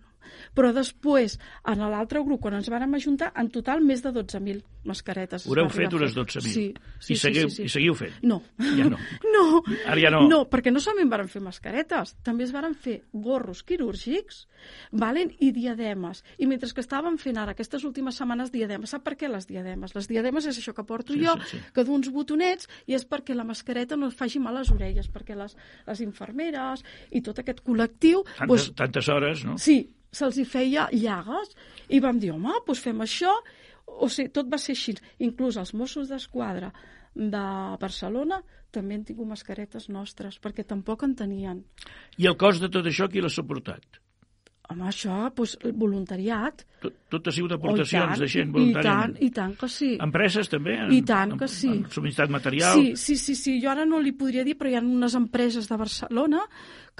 però 0.56 0.72
després, 0.76 1.38
en 1.68 1.84
l'altre 1.84 2.22
grup, 2.26 2.40
quan 2.44 2.58
ens 2.58 2.70
vàrem 2.72 2.94
ajuntar, 2.98 3.32
en 3.38 3.50
total 3.52 3.84
més 3.84 4.02
de 4.04 4.12
12.000 4.14 4.62
mascaretes. 4.84 5.46
Haureu 5.48 5.68
fet 5.72 5.92
unes 5.96 6.14
12.000? 6.16 6.40
Sí. 6.40 6.66
sí, 6.98 7.14
I, 7.14 7.18
seguiu, 7.20 7.48
sí, 7.48 7.56
sí, 7.56 7.62
sí. 7.62 7.68
I 7.68 7.74
seguiu 7.74 7.96
fent? 7.98 8.16
No. 8.22 8.40
Ja 8.58 8.88
no. 8.88 9.00
no. 9.34 9.44
Ara 9.84 10.00
ja 10.00 10.12
no. 10.14 10.22
No, 10.30 10.44
perquè 10.50 10.72
no 10.72 10.80
solament 10.82 11.12
varen 11.12 11.28
fer 11.32 11.42
mascaretes, 11.44 12.14
també 12.26 12.46
es 12.46 12.54
varen 12.54 12.76
fer 12.78 13.00
gorros 13.12 13.62
quirúrgics 13.66 14.46
valen, 14.92 15.32
i 15.40 15.50
diademes. 15.56 16.22
I 16.38 16.48
mentre 16.50 16.70
que 16.74 16.82
estàvem 16.84 17.16
fent 17.20 17.38
ara 17.40 17.54
aquestes 17.56 17.84
últimes 17.88 18.18
setmanes 18.20 18.52
diademes, 18.54 18.92
sap 18.92 19.04
per 19.06 19.16
què 19.20 19.30
les 19.30 19.48
diademes? 19.48 19.94
Les 19.96 20.08
diademes 20.10 20.48
és 20.50 20.60
això 20.60 20.74
que 20.76 20.86
porto 20.86 21.14
Sí, 21.14 21.22
jo, 21.24 21.36
sí, 21.44 21.58
sí. 21.58 21.62
que 21.74 21.84
d'uns 21.86 22.10
botonets, 22.14 22.68
i 22.86 22.96
és 22.96 23.06
perquè 23.08 23.36
la 23.36 23.46
mascareta 23.48 23.98
no 23.98 24.10
faci 24.14 24.42
mal 24.42 24.56
a 24.56 24.64
les 24.64 24.72
orelles, 24.74 25.08
perquè 25.12 25.36
les, 25.38 25.56
les 25.86 26.04
infermeres 26.04 26.84
i 27.10 27.22
tot 27.24 27.40
aquest 27.42 27.64
col·lectiu... 27.66 28.24
Tantes, 28.38 28.70
tantes 28.78 29.08
hores, 29.12 29.44
no? 29.48 29.56
Sí, 29.58 29.82
se'ls 30.12 30.38
hi 30.38 30.44
feia 30.44 30.88
llagues 30.92 31.54
i 31.88 32.00
vam 32.02 32.18
dir, 32.22 32.32
home, 32.34 32.54
doncs 32.66 32.82
fem 32.84 33.02
això. 33.04 33.34
O 33.86 34.08
sigui, 34.08 34.30
tot 34.34 34.50
va 34.50 34.58
ser 34.58 34.76
així. 34.76 34.96
Inclús 35.26 35.58
els 35.60 35.74
Mossos 35.74 36.10
d'Esquadra 36.10 36.70
de 37.14 37.44
Barcelona 37.80 38.40
també 38.70 38.94
han 38.94 39.06
tingut 39.06 39.26
mascaretes 39.26 39.88
nostres, 39.90 40.38
perquè 40.42 40.64
tampoc 40.66 41.02
en 41.06 41.16
tenien. 41.18 41.64
I 42.18 42.30
el 42.30 42.38
cost 42.38 42.62
de 42.62 42.70
tot 42.70 42.86
això 42.86 43.10
qui 43.10 43.22
l'ha 43.22 43.32
suportat? 43.32 44.00
Home, 44.70 44.86
això, 44.86 45.14
doncs, 45.34 45.56
el 45.66 45.72
voluntariat. 45.74 46.62
Tot, 46.80 46.94
tot 47.10 47.26
ha 47.26 47.32
sigut 47.34 47.50
Oh, 47.52 47.58
aportacions 47.58 48.12
tant, 48.12 48.20
de 48.22 48.28
gent 48.30 48.52
I 48.54 48.66
tant, 48.76 49.16
i 49.18 49.30
tant 49.34 49.56
que 49.58 49.68
sí. 49.68 49.90
Empreses 50.00 50.50
també? 50.52 50.76
Han, 50.78 50.92
I 50.94 51.00
tant 51.06 51.34
que 51.40 51.48
sí. 51.50 51.72
Han 51.72 51.88
subministrat 51.90 52.30
material? 52.30 52.78
Sí, 52.78 52.94
sí, 52.94 53.16
sí, 53.18 53.34
sí, 53.34 53.56
jo 53.62 53.72
ara 53.72 53.84
no 53.88 53.98
li 53.98 54.14
podria 54.14 54.44
dir, 54.46 54.54
però 54.60 54.70
hi 54.70 54.78
ha 54.78 54.84
unes 54.84 55.18
empreses 55.18 55.66
de 55.68 55.80
Barcelona 55.80 56.44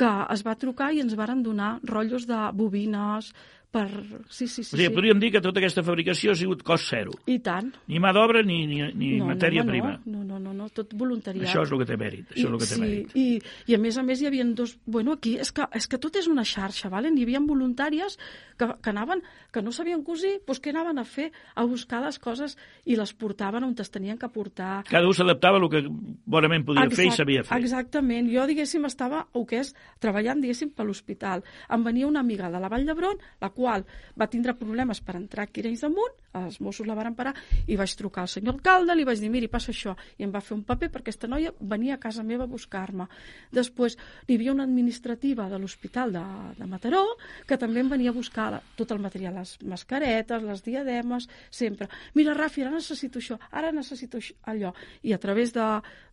que 0.00 0.10
es 0.34 0.42
va 0.46 0.56
trucar 0.58 0.90
i 0.96 1.00
ens 1.04 1.14
varen 1.18 1.44
donar 1.46 1.76
rotllos 1.86 2.26
de 2.26 2.40
bobines 2.56 3.30
per... 3.70 3.88
Sí, 4.28 4.46
sí, 4.46 4.64
sí. 4.64 4.74
O 4.74 4.76
sigui, 4.76 4.88
sí. 4.88 4.94
podríem 4.94 5.20
dir 5.22 5.30
que 5.34 5.42
tota 5.44 5.62
aquesta 5.62 5.84
fabricació 5.86 6.34
ha 6.34 6.38
sigut 6.38 6.64
cost 6.66 6.90
zero. 6.90 7.14
I 7.30 7.38
tant. 7.44 7.70
Ni 7.90 8.02
mà 8.02 8.12
d'obra 8.16 8.42
ni, 8.46 8.64
ni, 8.66 8.82
ni 8.98 9.12
no, 9.20 9.30
matèria 9.30 9.64
no, 9.64 9.70
prima. 9.70 9.94
No, 10.10 10.24
no, 10.26 10.40
no, 10.42 10.54
no, 10.56 10.68
tot 10.74 10.94
voluntariat. 10.98 11.46
Això 11.48 11.64
és 11.66 11.74
el 11.74 11.82
que 11.82 11.88
té 11.88 11.98
mèrit. 12.00 12.28
Això 12.34 12.46
és 12.46 12.50
el 12.50 12.58
que 12.58 12.68
té 12.68 12.76
sí, 12.76 12.82
mèrit. 12.82 13.14
i, 13.14 13.26
i 13.70 13.78
a 13.78 13.80
més 13.82 13.98
a 14.00 14.06
més 14.06 14.22
hi 14.22 14.30
havia 14.30 14.46
dos... 14.58 14.76
Bueno, 14.86 15.18
aquí 15.18 15.36
és 15.40 15.52
que, 15.54 15.66
és 15.76 15.86
que 15.90 16.00
tot 16.02 16.18
és 16.20 16.30
una 16.30 16.46
xarxa, 16.46 16.90
valen? 16.92 17.18
hi 17.18 17.26
havia 17.26 17.40
voluntàries 17.44 18.18
que, 18.60 18.68
que 18.82 18.90
anaven, 18.90 19.22
que 19.52 19.62
no 19.62 19.72
sabien 19.72 20.02
cosir, 20.04 20.38
doncs 20.46 20.60
que 20.60 20.74
anaven 20.74 21.00
a 21.00 21.06
fer, 21.08 21.30
a 21.54 21.64
buscar 21.64 22.02
les 22.04 22.18
coses 22.20 22.56
i 22.84 22.96
les 22.98 23.12
portaven 23.16 23.64
on 23.64 23.74
es 23.80 23.90
tenien 23.90 24.18
que 24.20 24.28
portar. 24.28 24.82
Cada 24.88 25.08
un 25.08 25.16
s'adaptava 25.16 25.56
a 25.58 25.62
el 25.62 25.68
que 25.72 25.82
bonament 26.26 26.66
podia 26.68 26.88
fer 26.92 27.08
i 27.08 27.14
sabia 27.16 27.44
fer. 27.46 27.60
Exactament. 27.62 28.28
Jo, 28.32 28.44
diguéssim, 28.50 28.84
estava, 28.88 29.24
o 29.32 29.46
que 29.48 29.62
és, 29.62 29.72
treballant, 30.02 30.42
diguéssim, 30.42 30.74
per 30.76 30.86
l'hospital. 30.88 31.44
Em 31.72 31.86
venia 31.86 32.08
una 32.10 32.20
amiga 32.20 32.50
de 32.52 32.60
la 32.60 32.68
Vall 32.72 32.84
d'Hebron, 32.88 33.20
la 33.40 33.52
qual 33.60 33.84
va 34.16 34.28
tindre 34.32 34.56
problemes 34.56 35.02
per 35.04 35.18
entrar 35.18 35.44
aquí 35.44 35.60
a 35.60 35.66
Arenys 35.66 35.84
de 35.84 35.90
Munt, 35.92 36.16
els 36.40 36.60
Mossos 36.64 36.88
la 36.88 36.96
varen 36.96 37.16
parar, 37.18 37.34
i 37.68 37.76
vaig 37.76 37.92
trucar 37.98 38.24
al 38.24 38.30
senyor 38.32 38.56
alcalde, 38.56 38.94
li 38.96 39.04
vaig 39.04 39.20
dir, 39.20 39.30
miri, 39.32 39.50
passa 39.52 39.72
això, 39.74 39.96
i 40.16 40.24
em 40.24 40.32
va 40.32 40.42
fer 40.44 40.54
un 40.56 40.62
paper 40.66 40.88
perquè 40.94 41.10
aquesta 41.10 41.28
noia 41.28 41.52
venia 41.72 41.96
a 41.96 42.00
casa 42.02 42.24
meva 42.26 42.46
a 42.46 42.50
buscar-me. 42.50 43.08
Després, 43.52 43.98
hi 44.28 44.38
havia 44.38 44.54
una 44.54 44.64
administrativa 44.68 45.48
de 45.50 45.58
l'Hospital 45.60 46.14
de, 46.14 46.22
de 46.60 46.70
Mataró, 46.70 47.02
que 47.46 47.58
també 47.60 47.84
em 47.84 47.90
venia 47.92 48.14
a 48.14 48.16
buscar 48.16 48.50
la, 48.54 48.62
tot 48.78 48.94
el 48.94 49.02
material, 49.02 49.36
les 49.40 49.56
mascaretes, 49.74 50.46
les 50.46 50.64
diademes, 50.64 51.28
sempre. 51.50 51.90
Mira, 52.14 52.36
Rafi, 52.38 52.64
ara 52.64 52.72
necessito 52.76 53.20
això, 53.20 53.40
ara 53.50 53.74
necessito 53.76 54.22
això, 54.22 54.38
allò. 54.54 54.72
I 55.02 55.16
a 55.16 55.20
través 55.20 55.52
de, 55.56 55.68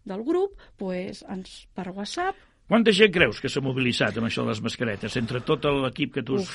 del 0.10 0.26
grup, 0.28 0.60
pues, 0.82 1.24
ens, 1.30 1.64
per 1.78 1.92
WhatsApp, 1.94 2.48
Quanta 2.68 2.92
gent 2.92 3.14
creus 3.16 3.38
que 3.40 3.48
s'ha 3.48 3.62
mobilitzat 3.64 4.18
amb 4.20 4.28
això 4.28 4.44
de 4.44 4.52
les 4.52 4.60
mascaretes? 4.60 5.14
Entre 5.16 5.40
tot 5.48 5.64
l'equip 5.72 6.18
que 6.18 6.24
tu 6.28 6.36
has, 6.42 6.50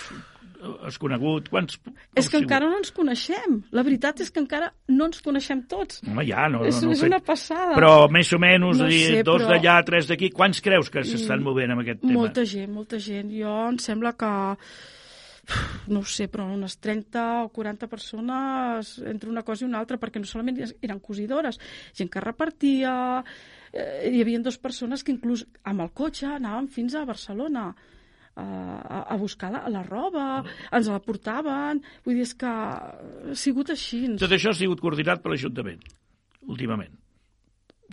has 0.87 0.99
conegut, 1.03 1.49
quants... 1.53 1.79
És 2.19 2.29
que 2.31 2.39
encara 2.39 2.69
no 2.71 2.79
ens 2.79 2.93
coneixem. 2.95 3.59
La 3.75 3.83
veritat 3.87 4.21
és 4.25 4.31
que 4.31 4.41
encara 4.43 4.71
no 4.89 5.09
ens 5.11 5.21
coneixem 5.25 5.65
tots. 5.71 6.01
Home, 6.07 6.25
ja, 6.29 6.47
no, 6.53 6.63
és 6.69 6.79
no, 6.83 6.91
no, 6.91 6.97
és 6.97 7.03
una 7.07 7.19
passada. 7.25 7.75
Però 7.77 8.09
més 8.13 8.31
o 8.33 8.39
menys, 8.43 8.79
No 8.83 8.89
dir, 8.91 9.03
sé, 9.19 9.23
dos 9.27 9.43
però- 9.43 9.53
d'allà, 9.55 9.77
tres 9.89 10.09
d'aquí, 10.11 10.31
quants 10.31 10.63
creus 10.65 10.91
que 10.93 11.05
s'estan 11.05 11.43
movent 11.43 11.75
amb 11.75 11.85
aquest 11.85 12.03
tema? 12.05 12.19
Molta 12.21 12.45
gent, 12.49 12.71
molta 12.73 13.01
gent. 13.03 13.31
Jo 13.35 13.55
em 13.73 13.79
sembla 13.83 14.15
que 14.19 14.33
no 15.91 16.01
ho 16.01 16.07
sé, 16.07 16.29
però 16.31 16.45
unes 16.55 16.77
30 16.79 17.23
o 17.43 17.49
40 17.51 17.89
persones 17.91 18.93
entre 19.11 19.29
una 19.29 19.43
cosa 19.43 19.65
i 19.65 19.69
una 19.69 19.81
altra, 19.83 19.99
perquè 19.99 20.21
no 20.23 20.29
solament 20.29 20.61
eren 20.81 21.01
cosidores, 21.03 21.59
gent 21.99 22.09
que 22.13 22.23
repartia, 22.23 22.93
eh, 23.73 24.11
hi 24.13 24.23
havia 24.23 24.39
dues 24.45 24.61
persones 24.63 25.03
que 25.03 25.11
inclús 25.13 25.43
amb 25.65 25.83
el 25.83 25.91
cotxe 25.91 26.29
anaven 26.31 26.69
fins 26.71 26.95
a 26.95 27.03
Barcelona 27.09 27.73
a, 28.37 29.03
a, 29.03 29.17
buscar 29.21 29.53
la, 29.53 29.65
la 29.73 29.83
roba, 29.87 30.27
ens 30.73 30.89
la 30.89 31.01
portaven, 31.05 31.83
vull 32.07 32.19
dir, 32.19 32.27
és 32.29 32.35
que 32.39 32.49
ha 32.49 33.37
sigut 33.39 33.73
així. 33.75 34.05
Tot 34.23 34.33
això 34.33 34.53
ha 34.53 34.59
sigut 34.59 34.81
coordinat 34.85 35.23
per 35.23 35.35
l'Ajuntament, 35.35 35.83
últimament. 36.49 37.02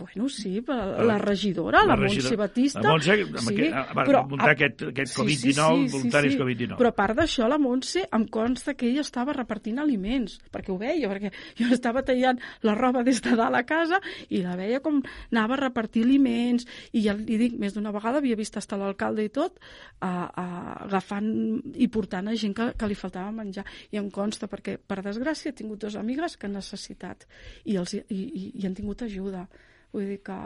Bueno, 0.00 0.28
sí, 0.32 0.60
per 0.64 0.76
la 1.06 1.18
regidora, 1.20 1.82
la, 1.84 1.94
regidora- 1.96 2.30
Montse 2.30 2.36
Batista. 2.40 2.80
La 2.80 2.94
Montse, 2.94 3.12
amb 3.12 3.50
aquest, 3.52 3.74
va 4.16 4.22
muntar 4.30 4.50
aquest, 4.54 4.82
aquest 4.88 5.16
Covid-19, 5.18 5.90
voluntaris 5.92 6.36
Covid-19. 6.40 6.78
Però 6.80 6.88
a 6.88 6.96
part 6.96 7.18
d'això, 7.20 7.48
la 7.52 7.58
Montse 7.60 8.06
em 8.16 8.24
consta 8.32 8.74
que 8.74 8.88
ella 8.88 9.04
estava 9.04 9.34
repartint 9.36 9.78
aliments, 9.82 10.38
perquè 10.50 10.72
ho 10.72 10.78
veia, 10.80 11.10
perquè 11.12 11.30
jo 11.60 11.68
estava 11.76 12.02
tallant 12.02 12.40
la 12.66 12.74
roba 12.78 13.02
des 13.06 13.20
de 13.22 13.36
dalt 13.36 13.56
a 13.60 13.62
casa 13.68 14.00
i 14.30 14.40
la 14.42 14.56
veia 14.56 14.80
com 14.80 15.02
anava 15.30 15.54
a 15.58 15.60
repartir 15.66 16.02
aliments 16.06 16.66
i 16.96 17.02
ja 17.04 17.14
li 17.14 17.36
dic, 17.36 17.58
més 17.60 17.74
d'una 17.76 17.92
vegada 17.92 18.18
havia 18.18 18.36
vist 18.40 18.56
estar 18.56 18.78
l'alcalde 18.80 19.24
i 19.24 19.28
tot 19.28 19.58
a, 20.00 20.10
a, 20.32 20.46
agafant 20.86 21.30
i 21.76 21.88
portant 21.92 22.28
a 22.30 22.34
gent 22.40 22.54
que, 22.56 22.70
que 22.78 22.88
li 22.88 22.96
faltava 22.98 23.30
menjar. 23.34 23.64
I 23.92 23.98
em 24.00 24.08
consta, 24.10 24.48
perquè 24.50 24.78
per 24.80 25.02
desgràcia 25.04 25.50
he 25.52 25.56
tingut 25.56 25.80
dues 25.84 25.96
amigues 26.00 26.36
que 26.36 26.46
han 26.48 26.56
necessitat 26.56 27.26
i, 27.64 27.76
els, 27.76 27.94
i, 27.94 28.02
i, 28.08 28.44
i 28.62 28.66
han 28.66 28.74
tingut 28.78 29.02
ajuda. 29.06 29.46
Vull 29.92 30.06
dir 30.14 30.20
que... 30.26 30.38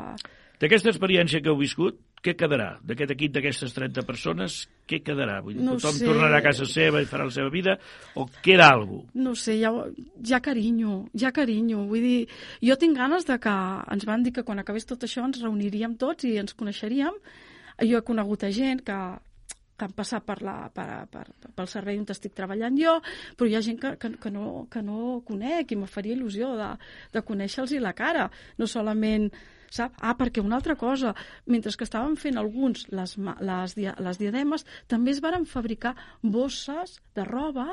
D'aquesta 0.62 0.88
experiència 0.92 1.42
que 1.42 1.50
heu 1.50 1.59
viscut, 1.59 1.98
què 2.24 2.33
quedarà? 2.38 2.78
D'aquest 2.87 3.11
equip 3.12 3.33
d'aquestes 3.35 3.74
30 3.76 4.04
persones, 4.09 4.54
què 4.88 5.02
quedarà? 5.04 5.40
Vull 5.44 5.59
dir, 5.59 5.64
No 5.66 5.74
tothom 5.76 5.98
sé. 5.98 6.07
tornarà 6.09 6.38
a 6.38 6.44
casa 6.46 6.64
seva 6.70 7.02
i 7.02 7.09
farà 7.11 7.26
la 7.28 7.35
seva 7.35 7.50
vida? 7.52 7.74
O 8.16 8.24
queda 8.40 8.70
alguna 8.72 9.02
cosa? 9.02 9.18
No 9.26 9.35
sé, 9.37 9.59
ja, 9.61 9.72
ja 10.24 10.40
carinyo, 10.40 10.94
ja 11.20 11.35
carinyo. 11.37 11.83
Vull 11.90 12.07
dir, 12.07 12.28
jo 12.64 12.78
tinc 12.80 12.96
ganes 12.96 13.26
de 13.28 13.37
que 13.42 13.57
ens 13.96 14.07
van 14.09 14.24
dir 14.24 14.33
que 14.33 14.46
quan 14.46 14.62
acabés 14.62 14.87
tot 14.88 15.04
això 15.04 15.26
ens 15.26 15.42
reuniríem 15.42 15.98
tots 16.00 16.24
i 16.24 16.38
ens 16.40 16.57
coneixeríem. 16.57 17.18
Jo 17.83 17.98
he 17.98 18.07
conegut 18.07 18.46
a 18.46 18.52
gent 18.54 18.80
que 18.87 18.98
que 19.76 19.88
han 19.88 19.94
passat 19.96 20.24
per 20.26 20.38
la, 20.46 20.56
per, 20.74 20.87
per, 21.10 21.24
pel 21.56 21.70
servei 21.70 21.98
on 21.98 22.06
estic 22.14 22.34
treballant 22.37 22.76
jo, 22.78 22.98
però 23.37 23.50
hi 23.50 23.56
ha 23.58 23.64
gent 23.64 23.80
que, 23.80 23.94
que, 24.00 24.12
que, 24.20 24.30
no, 24.34 24.66
que 24.70 24.82
no 24.84 25.20
conec 25.26 25.72
i 25.72 25.80
me 25.80 25.90
faria 25.90 26.14
il·lusió 26.14 26.54
de, 26.58 26.70
de 27.14 27.24
conèixer-los 27.26 27.74
la 27.82 27.94
cara, 27.96 28.28
no 28.58 28.70
solament 28.70 29.30
sap? 29.74 29.96
Ah, 29.98 30.14
perquè 30.18 30.42
una 30.42 30.58
altra 30.60 30.76
cosa, 30.78 31.14
mentre 31.50 31.72
que 31.74 31.87
estaven 31.87 32.14
fent 32.20 32.38
alguns 32.38 32.87
les, 32.94 33.16
les, 33.18 33.76
les 34.06 34.20
diademes, 34.20 34.66
també 34.90 35.14
es 35.14 35.22
varen 35.24 35.48
fabricar 35.50 35.96
bosses 36.22 37.00
de 37.16 37.26
roba 37.26 37.66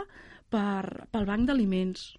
per, 0.50 1.08
pel 1.14 1.30
banc 1.30 1.48
d'aliments. 1.50 2.10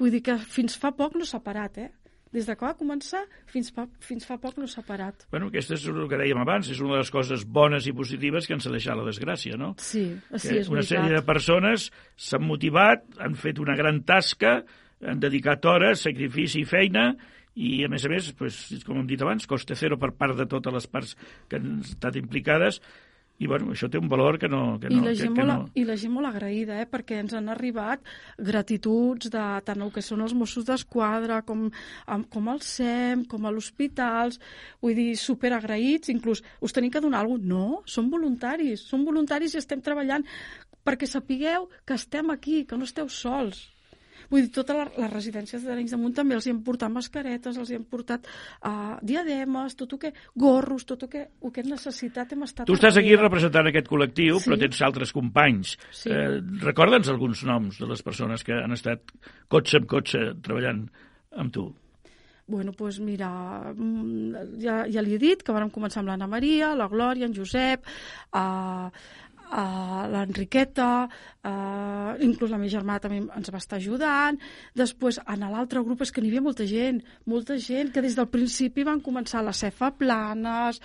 Vull 0.00 0.14
dir 0.14 0.24
que 0.26 0.38
fins 0.38 0.78
fa 0.80 0.94
poc 0.96 1.18
no 1.18 1.28
s'ha 1.28 1.42
parat, 1.44 1.78
eh? 1.78 1.90
Des 2.34 2.48
de 2.48 2.56
que 2.58 2.66
va 2.66 2.74
començar 2.74 3.22
fins 3.50 3.70
fa, 3.74 3.86
fins 4.02 4.26
fa 4.26 4.36
poc 4.42 4.56
no 4.58 4.66
s'ha 4.70 4.82
parat. 4.86 5.26
Bueno, 5.30 5.52
aquesta 5.52 5.76
és 5.78 5.84
el 5.90 6.08
que 6.10 6.18
dèiem 6.18 6.40
abans, 6.42 6.70
és 6.72 6.80
una 6.82 6.96
de 6.96 7.04
les 7.04 7.12
coses 7.14 7.44
bones 7.46 7.86
i 7.86 7.94
positives 7.94 8.48
que 8.48 8.56
ens 8.56 8.66
ha 8.66 8.72
deixat 8.74 8.98
la 8.98 9.06
desgràcia, 9.06 9.58
no? 9.60 9.74
Sí, 9.78 10.08
sí, 10.34 10.56
és 10.58 10.72
una 10.72 10.80
veritat. 10.80 10.90
sèrie 10.90 11.14
de 11.14 11.22
persones 11.28 11.86
s'han 12.18 12.42
motivat, 12.48 13.06
han 13.22 13.38
fet 13.38 13.62
una 13.62 13.78
gran 13.78 14.02
tasca, 14.02 14.58
han 15.04 15.22
dedicat 15.22 15.64
hores, 15.70 16.02
sacrifici 16.08 16.64
i 16.64 16.68
feina, 16.68 17.12
i 17.54 17.84
a 17.86 17.88
més 17.88 18.02
a 18.02 18.10
més, 18.10 18.32
pues, 18.34 18.60
com 18.82 18.98
hem 18.98 19.06
dit 19.06 19.22
abans, 19.22 19.46
coste 19.46 19.76
zero 19.78 19.98
per 20.00 20.10
part 20.18 20.34
de 20.34 20.46
totes 20.50 20.74
les 20.74 20.90
parts 20.90 21.14
que 21.46 21.60
han 21.60 21.78
estat 21.86 22.18
implicades, 22.18 22.80
i 23.42 23.48
bueno, 23.50 23.72
això 23.74 23.88
té 23.90 23.98
un 23.98 24.08
valor 24.08 24.38
que 24.38 24.48
no... 24.48 24.78
Que 24.78 24.86
I, 24.92 24.94
no, 24.94 25.08
la 25.08 25.10
que, 25.10 25.18
gent 25.24 25.34
que 25.34 25.42
molt, 25.42 25.64
no... 25.66 25.72
I 25.74 25.84
la 25.88 25.96
gent 25.98 26.12
molt 26.14 26.28
agraïda, 26.28 26.78
eh? 26.78 26.86
perquè 26.90 27.18
ens 27.18 27.34
han 27.34 27.50
arribat 27.50 28.04
gratituds 28.38 29.32
de 29.34 29.42
tant 29.66 29.82
el 29.82 29.90
que 29.94 30.04
són 30.06 30.22
els 30.22 30.36
Mossos 30.38 30.68
d'Esquadra, 30.68 31.40
com, 31.48 31.66
com 32.30 32.52
el 32.52 32.62
SEM, 32.62 33.26
com 33.30 33.44
a 33.44 33.52
l'hospitals, 33.54 34.38
vull 34.84 34.94
dir, 34.94 35.10
superagraïts, 35.18 36.14
inclús 36.14 36.44
us 36.62 36.76
tenim 36.76 36.94
que 36.94 37.02
donar 37.02 37.24
alguna 37.24 37.42
cosa. 37.42 37.50
No, 37.54 37.82
són 37.90 38.06
voluntaris, 38.12 38.86
són 38.86 39.02
voluntaris 39.04 39.56
i 39.56 39.58
estem 39.60 39.82
treballant 39.84 40.22
perquè 40.86 41.08
sapigueu 41.10 41.66
que 41.84 41.98
estem 41.98 42.30
aquí, 42.30 42.62
que 42.68 42.78
no 42.78 42.86
esteu 42.86 43.10
sols. 43.10 43.73
Vull 44.30 44.46
dir, 44.46 44.50
totes 44.54 44.76
les, 44.76 44.92
les 45.02 45.12
residències 45.12 45.64
d'Arenys 45.64 45.94
de 45.94 45.98
Munt 46.00 46.14
també 46.16 46.34
els 46.38 46.46
hi 46.48 46.52
han 46.54 46.62
portat 46.66 46.92
mascaretes, 46.94 47.58
els 47.60 47.70
hi 47.70 47.78
han 47.78 47.84
portat 47.90 48.26
uh, 48.64 48.96
diademes, 49.02 49.76
tot 49.76 49.92
el 49.96 50.02
que... 50.06 50.12
gorros, 50.34 50.84
tot 50.88 51.04
el 51.06 51.12
que, 51.12 51.26
el 51.42 51.52
que 51.54 51.64
han 51.64 51.70
necessitat 51.74 52.32
hem 52.34 52.42
estat... 52.48 52.66
Tu 52.66 52.76
estàs 52.78 52.98
aquí 53.00 53.14
representant 53.20 53.70
aquest 53.70 53.88
col·lectiu, 53.90 54.40
Sí. 54.40 54.50
però 54.50 54.58
tens 54.60 54.82
altres 54.86 55.12
companys. 55.14 55.76
Sí. 55.92 56.10
Eh, 56.10 56.40
Recorda'ns 56.64 57.08
alguns 57.12 57.44
noms 57.48 57.78
de 57.80 57.88
les 57.90 58.02
persones 58.02 58.44
que 58.44 58.56
han 58.56 58.72
estat 58.76 59.14
cotxe 59.52 59.80
amb 59.80 59.88
cotxe 59.90 60.26
treballant 60.42 60.86
amb 61.36 61.52
tu. 61.54 61.68
Bueno, 62.46 62.72
doncs 62.72 62.76
pues 62.76 62.98
mira, 63.00 63.72
mm, 63.72 64.60
ja, 64.60 64.82
ja 64.92 65.00
li 65.00 65.14
he 65.14 65.18
dit 65.18 65.40
que 65.42 65.52
vam 65.56 65.70
començar 65.72 66.02
amb 66.02 66.10
l'Anna 66.10 66.26
Maria, 66.28 66.74
la 66.76 66.90
Glòria, 66.92 67.24
en 67.24 67.32
Josep, 67.32 67.86
a, 68.36 68.90
a 69.50 70.06
l'Enriqueta, 70.10 71.08
a, 71.44 71.54
inclús 72.24 72.50
la 72.50 72.58
meva 72.60 72.72
germana 72.72 73.02
també 73.02 73.20
ens 73.24 73.52
va 73.52 73.60
estar 73.60 73.80
ajudant. 73.80 74.38
Després, 74.74 75.20
en 75.26 75.44
l'altre 75.50 75.82
grup, 75.84 76.02
és 76.02 76.12
que 76.12 76.22
n'hi 76.22 76.32
havia 76.32 76.44
molta 76.44 76.66
gent, 76.68 77.02
molta 77.26 77.58
gent, 77.60 77.92
que 77.92 78.02
des 78.04 78.16
del 78.16 78.30
principi 78.32 78.86
van 78.86 79.02
començar 79.04 79.44
la 79.44 79.52
cefa 79.52 79.92
planes, 79.98 80.80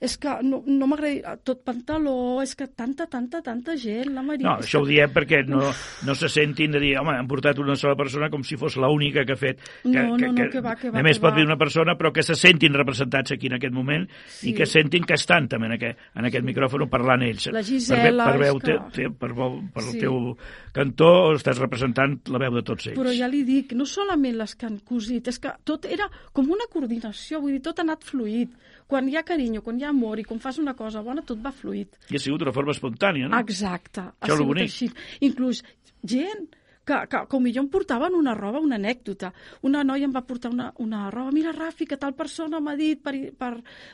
és 0.00 0.16
que 0.16 0.32
no, 0.42 0.62
no 0.64 0.86
m'agradaria, 0.88 1.36
tot 1.44 1.60
pantaló, 1.64 2.40
és 2.40 2.54
que 2.56 2.66
tanta, 2.72 3.04
tanta, 3.06 3.42
tanta 3.44 3.76
gent, 3.76 4.14
la 4.16 4.24
Maria... 4.24 4.46
No, 4.48 4.54
això 4.64 4.80
ho 4.80 4.86
que... 4.86 4.94
diem 4.94 5.12
perquè 5.12 5.42
no, 5.46 5.60
no 6.08 6.16
se 6.16 6.30
sentin 6.32 6.72
de 6.72 6.80
dir, 6.80 6.94
home, 6.98 7.12
han 7.20 7.28
portat 7.28 7.60
una 7.60 7.76
sola 7.76 7.98
persona 8.00 8.30
com 8.32 8.42
si 8.46 8.56
fos 8.60 8.78
l'única 8.80 9.26
que 9.28 9.36
ha 9.36 9.40
fet. 9.40 9.60
Que, 9.82 9.92
No, 10.00 10.16
no, 10.16 10.32
no, 10.32 10.48
que 10.48 10.62
va, 10.64 10.74
que 10.80 10.88
va, 10.88 11.02
Només 11.02 11.18
que 11.18 11.26
pot 11.26 11.36
dir 11.36 11.44
una 11.44 11.58
persona, 11.60 11.94
però 12.00 12.14
que 12.16 12.24
se 12.24 12.34
sentin 12.38 12.72
representats 12.74 13.36
aquí 13.36 13.50
en 13.50 13.58
aquest 13.58 13.76
moment 13.76 14.08
Sí. 14.30 14.50
i 14.50 14.54
que 14.56 14.64
sentin 14.66 15.04
que 15.04 15.18
estan 15.18 15.48
també 15.50 15.68
en 15.68 15.76
aquest, 15.76 15.98
en 16.16 16.28
aquest 16.30 16.46
micròfon 16.46 16.88
parlant 16.88 17.22
ells. 17.26 17.50
La 17.52 17.62
Gisela, 17.66 17.99
novel·les... 18.00 18.26
per, 18.30 18.38
veu, 18.42 18.58
te, 18.64 18.76
te, 18.96 19.08
per, 19.20 19.30
veu- 19.36 19.60
per 19.74 19.82
el 19.84 19.92
Sí. 19.92 20.00
teu 20.00 20.36
cantó 20.72 21.10
estàs 21.36 21.58
representant 21.60 22.18
la 22.30 22.38
veu 22.42 22.54
de 22.58 22.62
tots 22.66 22.86
ells. 22.90 22.98
Però 22.98 23.12
ja 23.16 23.28
li 23.30 23.42
dic, 23.44 23.72
no 23.78 23.86
solament 23.88 24.36
les 24.40 24.54
que 24.56 24.66
han 24.66 24.78
cosit, 24.86 25.28
és 25.28 25.38
que 25.38 25.52
tot 25.64 25.84
era 25.86 26.08
com 26.32 26.48
una 26.50 26.66
coordinació, 26.72 27.40
vull 27.40 27.52
dir, 27.56 27.62
tot 27.62 27.78
ha 27.78 27.86
anat 27.86 28.04
fluid. 28.04 28.52
Quan 28.90 29.08
hi 29.08 29.16
ha 29.16 29.22
carinyo, 29.22 29.62
quan 29.62 29.78
hi 29.78 29.84
ha 29.86 29.90
amor 29.94 30.18
i 30.18 30.24
quan 30.26 30.40
fas 30.42 30.58
una 30.58 30.74
cosa 30.74 31.00
bona, 31.06 31.22
tot 31.22 31.38
va 31.44 31.52
fluid. 31.54 31.94
I 32.10 32.16
ha 32.16 32.22
sigut 32.22 32.40
d'una 32.42 32.52
forma 32.52 32.72
espontània, 32.74 33.28
no? 33.30 33.38
Exacte, 33.38 34.00
ha 34.00 34.14
Això 34.26 34.34
lo 34.34 34.42
sigut 34.42 34.54
bonic. 34.56 34.70
així. 34.72 34.90
Inclús 35.20 35.62
gent 36.02 36.48
que, 36.90 36.98
que 37.10 37.22
com 37.30 37.44
millor 37.44 37.64
em 37.64 37.70
portaven 37.70 38.16
una 38.18 38.34
roba, 38.34 38.62
una 38.62 38.78
anècdota. 38.80 39.32
Una 39.66 39.84
noia 39.86 40.08
em 40.08 40.14
va 40.14 40.24
portar 40.26 40.50
una, 40.50 40.70
una 40.82 41.06
roba. 41.14 41.34
Mira, 41.34 41.54
Rafi, 41.56 41.86
que 41.86 41.98
tal 42.00 42.16
persona 42.18 42.60
m'ha 42.60 42.76
dit 42.78 43.02
per, 43.04 43.14
per, 43.38 43.52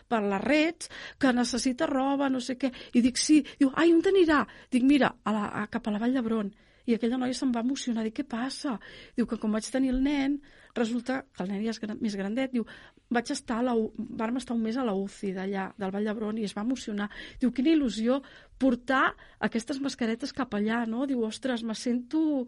per 0.09 0.23
les 0.25 0.45
reds 0.45 0.93
que 1.21 1.33
necessita 1.37 1.89
roba, 1.91 2.31
no 2.33 2.41
sé 2.41 2.57
què. 2.61 2.73
I 2.97 3.05
dic, 3.05 3.21
sí. 3.21 3.43
Diu, 3.61 3.73
ai, 3.77 3.93
on 3.93 4.05
t'anirà? 4.05 4.45
Dic, 4.73 4.87
mira, 4.87 5.13
a 5.25 5.35
la, 5.35 5.51
a, 5.63 5.67
cap 5.73 5.87
a 5.87 5.95
la 5.95 6.01
Vall 6.03 6.17
d'Hebron. 6.17 6.55
I 6.87 6.95
aquella 6.95 7.19
noia 7.19 7.35
se'n 7.35 7.53
va 7.55 7.65
emocionar. 7.67 8.07
Dic, 8.07 8.21
què 8.21 8.27
passa? 8.31 8.77
Diu 9.19 9.27
que 9.29 9.39
com 9.43 9.53
vaig 9.53 9.67
tenir 9.75 9.91
el 9.93 10.01
nen, 10.05 10.39
resulta 10.77 11.25
que 11.35 11.43
el 11.43 11.51
nen 11.51 11.65
ja 11.65 11.75
és 11.75 11.83
gran, 11.83 11.99
més 12.01 12.15
grandet. 12.17 12.55
Diu, 12.55 12.65
vaig 13.13 13.33
estar 13.35 13.59
a 13.61 13.67
la, 13.67 13.75
vàrem 14.23 14.39
estar 14.41 14.55
un 14.55 14.63
mes 14.63 14.79
a 14.79 14.87
la 14.87 14.95
UCI 14.95 15.35
d'allà, 15.37 15.69
del 15.77 15.93
Vall 15.95 16.07
d'Hebron, 16.07 16.39
i 16.39 16.47
es 16.47 16.55
va 16.57 16.65
emocionar. 16.67 17.11
Diu, 17.43 17.53
quina 17.53 17.75
il·lusió 17.75 18.21
portar 18.63 19.11
aquestes 19.51 19.83
mascaretes 19.83 20.33
cap 20.37 20.55
allà, 20.55 20.85
no? 20.89 21.05
Diu, 21.11 21.27
ostres, 21.27 21.67
me 21.67 21.75
sento... 21.75 22.47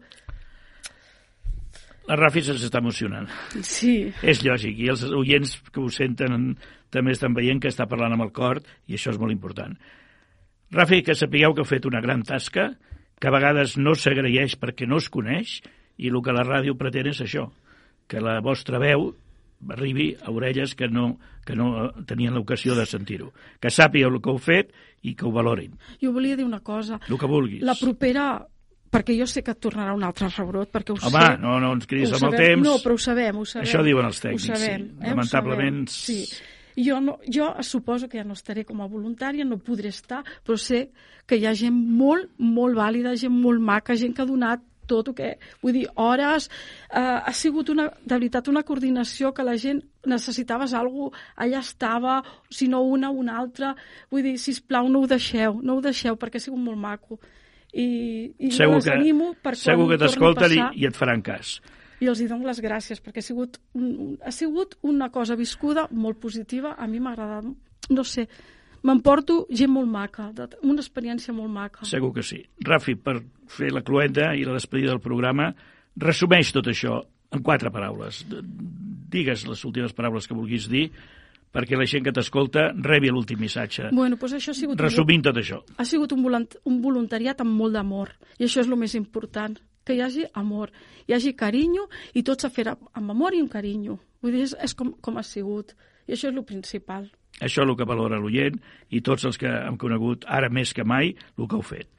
La 2.09 2.17
Rafi 2.17 2.41
se'ns 2.41 2.63
està 2.65 2.81
emocionant. 2.81 3.27
Sí, 3.61 4.09
És 4.25 4.41
lògic, 4.45 4.79
i 4.81 4.89
els 4.89 5.03
oients 5.13 5.55
que 5.69 5.81
ho 5.83 5.89
senten 5.93 6.55
també 6.89 7.13
estan 7.13 7.35
veient 7.37 7.61
que 7.61 7.69
està 7.69 7.85
parlant 7.89 8.15
amb 8.15 8.25
el 8.25 8.31
cor, 8.33 8.63
i 8.89 8.97
això 8.97 9.13
és 9.13 9.19
molt 9.21 9.35
important. 9.35 9.75
Rafi, 10.73 11.03
que 11.05 11.15
sapigueu 11.17 11.53
que 11.53 11.61
heu 11.61 11.69
fet 11.69 11.85
una 11.85 12.01
gran 12.01 12.23
tasca, 12.25 12.71
que 13.19 13.29
a 13.29 13.33
vegades 13.35 13.77
no 13.77 13.93
s'agraeix 13.93 14.57
perquè 14.57 14.87
no 14.89 14.97
es 14.97 15.09
coneix, 15.13 15.59
i 15.99 16.09
el 16.09 16.21
que 16.25 16.33
la 16.33 16.45
ràdio 16.47 16.77
pretén 16.79 17.11
és 17.11 17.21
això, 17.21 17.49
que 18.09 18.21
la 18.23 18.39
vostra 18.41 18.81
veu 18.81 19.11
arribi 19.69 20.13
a 20.15 20.31
orelles 20.31 20.73
que 20.75 20.87
no, 20.87 21.17
que 21.45 21.55
no 21.55 21.91
tenien 22.07 22.33
l'ocasió 22.33 22.75
de 22.77 22.85
sentir-ho. 22.87 23.33
Que 23.59 23.69
sàpigueu 23.69 24.13
el 24.13 24.21
que 24.23 24.31
heu 24.31 24.39
fet 24.39 24.71
i 25.03 25.13
que 25.19 25.27
ho 25.27 25.33
valorin, 25.35 25.75
jo 26.01 26.13
volia 26.15 26.37
dir 26.39 26.47
una 26.47 26.61
cosa. 26.63 26.99
el 27.07 27.19
que 27.19 27.27
vulguis. 27.27 27.61
La 27.67 27.75
propera 27.75 28.31
perquè 28.91 29.15
jo 29.17 29.27
sé 29.29 29.43
que 29.45 29.53
et 29.55 29.59
tornarà 29.61 29.95
un 29.95 30.03
altre 30.07 30.29
rebrot, 30.35 30.71
perquè 30.73 30.93
ho 30.93 30.99
Home, 30.99 31.25
sé. 31.25 31.33
no, 31.41 31.57
no 31.61 31.73
ens 31.77 31.89
cridis 31.89 32.13
amb 32.17 32.29
el 32.31 32.37
temps. 32.37 32.65
No, 32.65 32.77
però 32.83 32.95
ho 32.97 33.01
sabem, 33.01 33.41
ho 33.41 33.45
sabem. 33.45 33.67
Això 33.67 33.83
diuen 33.85 34.07
els 34.09 34.21
tècnics, 34.23 34.47
ho 34.49 34.55
sabem, 34.55 34.87
sí. 34.87 34.95
Eh? 35.01 35.11
Lamentablement, 35.11 35.83
Ho 35.89 35.93
sabem. 35.97 36.25
Sí. 36.29 36.55
Jo, 36.79 37.01
no, 37.03 37.17
jo 37.27 37.49
suposo 37.65 38.07
que 38.07 38.19
ja 38.21 38.23
no 38.23 38.37
estaré 38.37 38.63
com 38.63 38.79
a 38.81 38.87
voluntària, 38.87 39.43
no 39.43 39.57
podré 39.59 39.89
estar, 39.91 40.21
però 40.47 40.55
sé 40.55 40.89
que 41.27 41.35
hi 41.35 41.45
ha 41.45 41.53
gent 41.57 41.75
molt, 41.75 42.29
molt 42.39 42.77
vàlida, 42.77 43.17
gent 43.19 43.35
molt 43.35 43.59
maca, 43.59 43.97
gent 43.99 44.13
que 44.15 44.23
ha 44.23 44.29
donat 44.29 44.63
tot 44.89 45.11
el 45.11 45.15
que... 45.17 45.29
Vull 45.61 45.75
dir, 45.75 45.85
hores... 46.01 46.49
Eh, 46.89 46.99
ha 46.99 47.33
sigut, 47.35 47.69
una, 47.73 47.89
de 48.01 48.15
veritat, 48.15 48.47
una 48.49 48.63
coordinació 48.65 49.33
que 49.35 49.45
la 49.45 49.57
gent 49.61 49.83
necessitaves 50.09 50.73
alguna 50.73 51.11
cosa, 51.11 51.27
allà 51.45 51.59
estava, 51.61 52.15
si 52.49 52.69
no 52.71 52.81
una, 52.87 53.11
una 53.11 53.37
altra. 53.41 53.75
Vull 54.09 54.25
dir, 54.25 54.37
si 54.41 54.55
plau 54.65 54.89
no 54.89 55.03
ho 55.03 55.09
deixeu, 55.11 55.59
no 55.61 55.77
ho 55.77 55.83
deixeu, 55.85 56.17
perquè 56.19 56.41
ha 56.41 56.47
sigut 56.47 56.63
molt 56.63 56.81
maco. 56.81 57.19
I, 57.73 57.87
i 58.39 58.51
segur 58.55 58.79
les 58.79 58.87
que, 58.87 58.95
animo 58.97 59.33
per 59.37 59.53
quan 59.53 59.61
segur 59.61 59.89
que 59.91 59.97
torni 59.97 60.05
a 60.05 60.07
t'escolten 60.07 60.55
i, 60.55 60.61
i 60.81 60.87
et 60.89 60.97
faran 60.97 61.21
cas. 61.21 61.59
i 62.01 62.07
els 62.09 62.21
hi 62.21 62.29
dono 62.31 62.47
les 62.47 62.61
gràcies 62.63 63.01
perquè 63.03 63.21
ha 63.21 63.25
sigut, 63.25 63.59
ha 64.25 64.31
sigut 64.33 64.77
una 64.87 65.11
cosa 65.13 65.37
viscuda 65.37 65.87
molt 65.91 66.17
positiva, 66.23 66.73
a 66.79 66.87
mi 66.87 67.01
m'ha 67.03 67.13
agradat, 67.13 67.51
no 67.93 68.05
sé, 68.07 68.25
m'emporto 68.87 69.43
gent 69.51 69.73
molt 69.73 69.91
maca, 69.91 70.31
una 70.63 70.81
experiència 70.81 71.35
molt 71.35 71.51
maca. 71.51 71.85
Segur 71.85 72.13
que 72.15 72.23
sí. 72.23 72.41
Rafi, 72.65 72.95
per 72.95 73.19
fer 73.51 73.73
la 73.75 73.83
cluenda 73.85 74.31
i 74.33 74.47
la 74.47 74.55
despedida 74.55 74.95
del 74.95 75.03
programa, 75.03 75.51
resumeix 75.99 76.53
tot 76.55 76.71
això 76.71 77.01
en 77.35 77.43
quatre 77.45 77.69
paraules. 77.73 78.23
Digues 79.09 79.45
les 79.49 79.65
últimes 79.65 79.93
paraules 79.93 80.27
que 80.27 80.37
vulguis 80.37 80.69
dir 80.71 80.87
perquè 81.53 81.77
la 81.77 81.87
gent 81.89 82.05
que 82.05 82.13
t'escolta 82.13 82.69
rebi 82.75 83.09
l'últim 83.09 83.39
missatge. 83.41 83.89
Bueno, 83.91 84.19
doncs 84.21 84.37
això 84.37 84.53
ha 84.53 84.57
sigut, 84.57 84.77
un, 84.77 84.83
Resumint 84.85 85.25
tot 85.25 85.37
això. 85.41 85.61
ha 85.77 85.85
sigut 85.85 86.13
un, 86.13 86.23
volant, 86.23 86.47
un 86.69 86.81
voluntariat 86.81 87.41
amb 87.41 87.55
molt 87.57 87.73
d'amor, 87.73 88.13
i 88.37 88.45
això 88.45 88.61
és 88.61 88.69
el 88.69 88.77
més 88.77 88.95
important, 88.95 89.57
que 89.85 89.95
hi 89.97 90.01
hagi 90.05 90.25
amor, 90.37 90.71
hi 91.07 91.15
hagi 91.17 91.33
carinyo, 91.33 91.87
i 92.13 92.23
tot 92.23 92.41
s'ha 92.41 92.51
fet 92.53 92.69
amb 92.69 93.09
amor 93.09 93.33
i 93.33 93.41
amb 93.41 93.49
carinyo. 93.49 93.97
Vull 94.21 94.35
dir, 94.35 94.43
és, 94.45 94.55
és 94.61 94.75
com, 94.77 94.93
com 95.01 95.17
ha 95.17 95.23
sigut, 95.23 95.73
i 96.05 96.13
això 96.13 96.29
és 96.29 96.35
el 96.35 96.43
principal. 96.45 97.07
Això 97.39 97.63
és 97.63 97.69
el 97.69 97.77
que 97.77 97.87
valora 97.87 98.19
l'oient 98.19 98.57
i 98.89 99.01
tots 99.05 99.25
els 99.25 99.37
que 99.39 99.47
hem 99.49 99.77
conegut 99.79 100.25
ara 100.27 100.49
més 100.49 100.73
que 100.73 100.83
mai 100.83 101.15
el 101.15 101.47
que 101.47 101.57
heu 101.57 101.65
fet. 101.65 101.89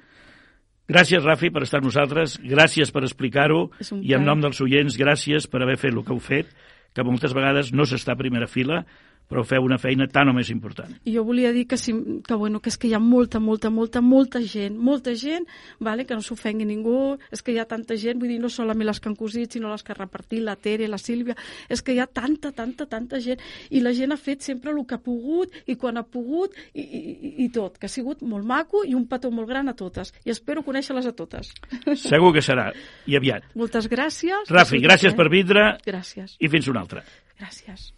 Gràcies, 0.91 1.23
Rafi, 1.23 1.53
per 1.55 1.63
estar 1.63 1.79
amb 1.79 1.87
nosaltres, 1.87 2.35
gràcies 2.43 2.91
per 2.91 3.05
explicar-ho 3.07 3.69
un 3.95 4.01
i 4.03 4.17
en 4.17 4.25
nom 4.27 4.41
dels 4.43 4.59
oients, 4.61 4.97
gràcies 4.99 5.47
per 5.47 5.63
haver 5.63 5.77
fet 5.79 5.95
el 5.95 6.03
que 6.03 6.11
heu 6.11 6.19
fet, 6.19 6.51
que 6.95 7.05
moltes 7.07 7.35
vegades 7.37 7.71
no 7.71 7.87
s'està 7.87 8.17
a 8.17 8.19
primera 8.19 8.49
fila, 8.51 8.83
però 9.31 9.45
feu 9.47 9.63
una 9.63 9.79
feina 9.79 10.09
tan 10.11 10.29
o 10.29 10.35
més 10.35 10.51
important. 10.51 10.91
I 11.07 11.15
jo 11.15 11.23
volia 11.25 11.53
dir 11.55 11.67
que, 11.71 11.79
si, 11.79 11.95
que, 12.27 12.35
bueno, 12.35 12.59
que 12.61 12.69
és 12.73 12.77
que 12.77 12.89
hi 12.91 12.95
ha 12.95 13.01
molta, 13.01 13.39
molta, 13.41 13.71
molta, 13.71 14.01
molta 14.03 14.41
gent, 14.43 14.77
molta 14.77 15.15
gent, 15.15 15.47
vale? 15.79 16.05
que 16.05 16.15
no 16.19 16.21
s'ofengui 16.27 16.67
ningú, 16.67 17.17
és 17.31 17.43
que 17.47 17.53
hi 17.55 17.61
ha 17.63 17.67
tanta 17.71 17.95
gent, 17.97 18.19
vull 18.19 18.29
dir, 18.33 18.41
no 18.43 18.51
solament 18.51 18.89
les 18.91 18.99
que 19.01 19.09
han 19.09 19.17
cosit, 19.17 19.53
sinó 19.55 19.71
les 19.71 19.85
que 19.87 19.93
han 19.95 20.01
repartit, 20.01 20.43
la 20.43 20.57
Tere, 20.57 20.89
la 20.91 20.99
Sílvia, 20.99 21.37
és 21.71 21.81
que 21.83 21.95
hi 21.95 22.01
ha 22.03 22.09
tanta, 22.11 22.51
tanta, 22.53 22.87
tanta 22.91 23.21
gent, 23.23 23.39
i 23.71 23.81
la 23.85 23.93
gent 23.95 24.13
ha 24.13 24.19
fet 24.19 24.43
sempre 24.43 24.75
el 24.75 24.83
que 24.87 24.99
ha 24.99 25.03
pogut, 25.05 25.55
i 25.71 25.77
quan 25.79 25.97
ha 25.97 26.03
pogut, 26.03 26.57
i, 26.75 26.83
i, 26.83 27.35
i- 27.45 27.49
tot, 27.55 27.79
que 27.79 27.87
ha 27.87 27.93
sigut 27.93 28.21
molt 28.27 28.45
maco 28.47 28.83
i 28.87 28.95
un 28.99 29.07
petó 29.07 29.31
molt 29.31 29.49
gran 29.49 29.69
a 29.71 29.75
totes, 29.79 30.13
i 30.27 30.31
espero 30.35 30.63
conèixer-les 30.67 31.07
a 31.07 31.13
totes. 31.15 31.53
Segur 32.03 32.33
que 32.35 32.43
serà, 32.43 32.71
i 33.07 33.17
aviat. 33.19 33.47
Moltes 33.55 33.87
gràcies. 33.91 34.51
Rafi, 34.51 34.83
gràcies 34.83 35.15
un 35.15 35.19
per 35.23 35.29
vindre 35.31 35.65
Gràcies, 35.87 36.35
i 36.41 36.49
fins 36.51 36.67
una 36.69 36.81
altra. 36.83 37.05
gràcies. 37.39 37.93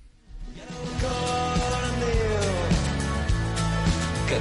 Cor 1.01 1.83
em 1.89 1.97
diu 2.03 2.43
que 4.29 4.37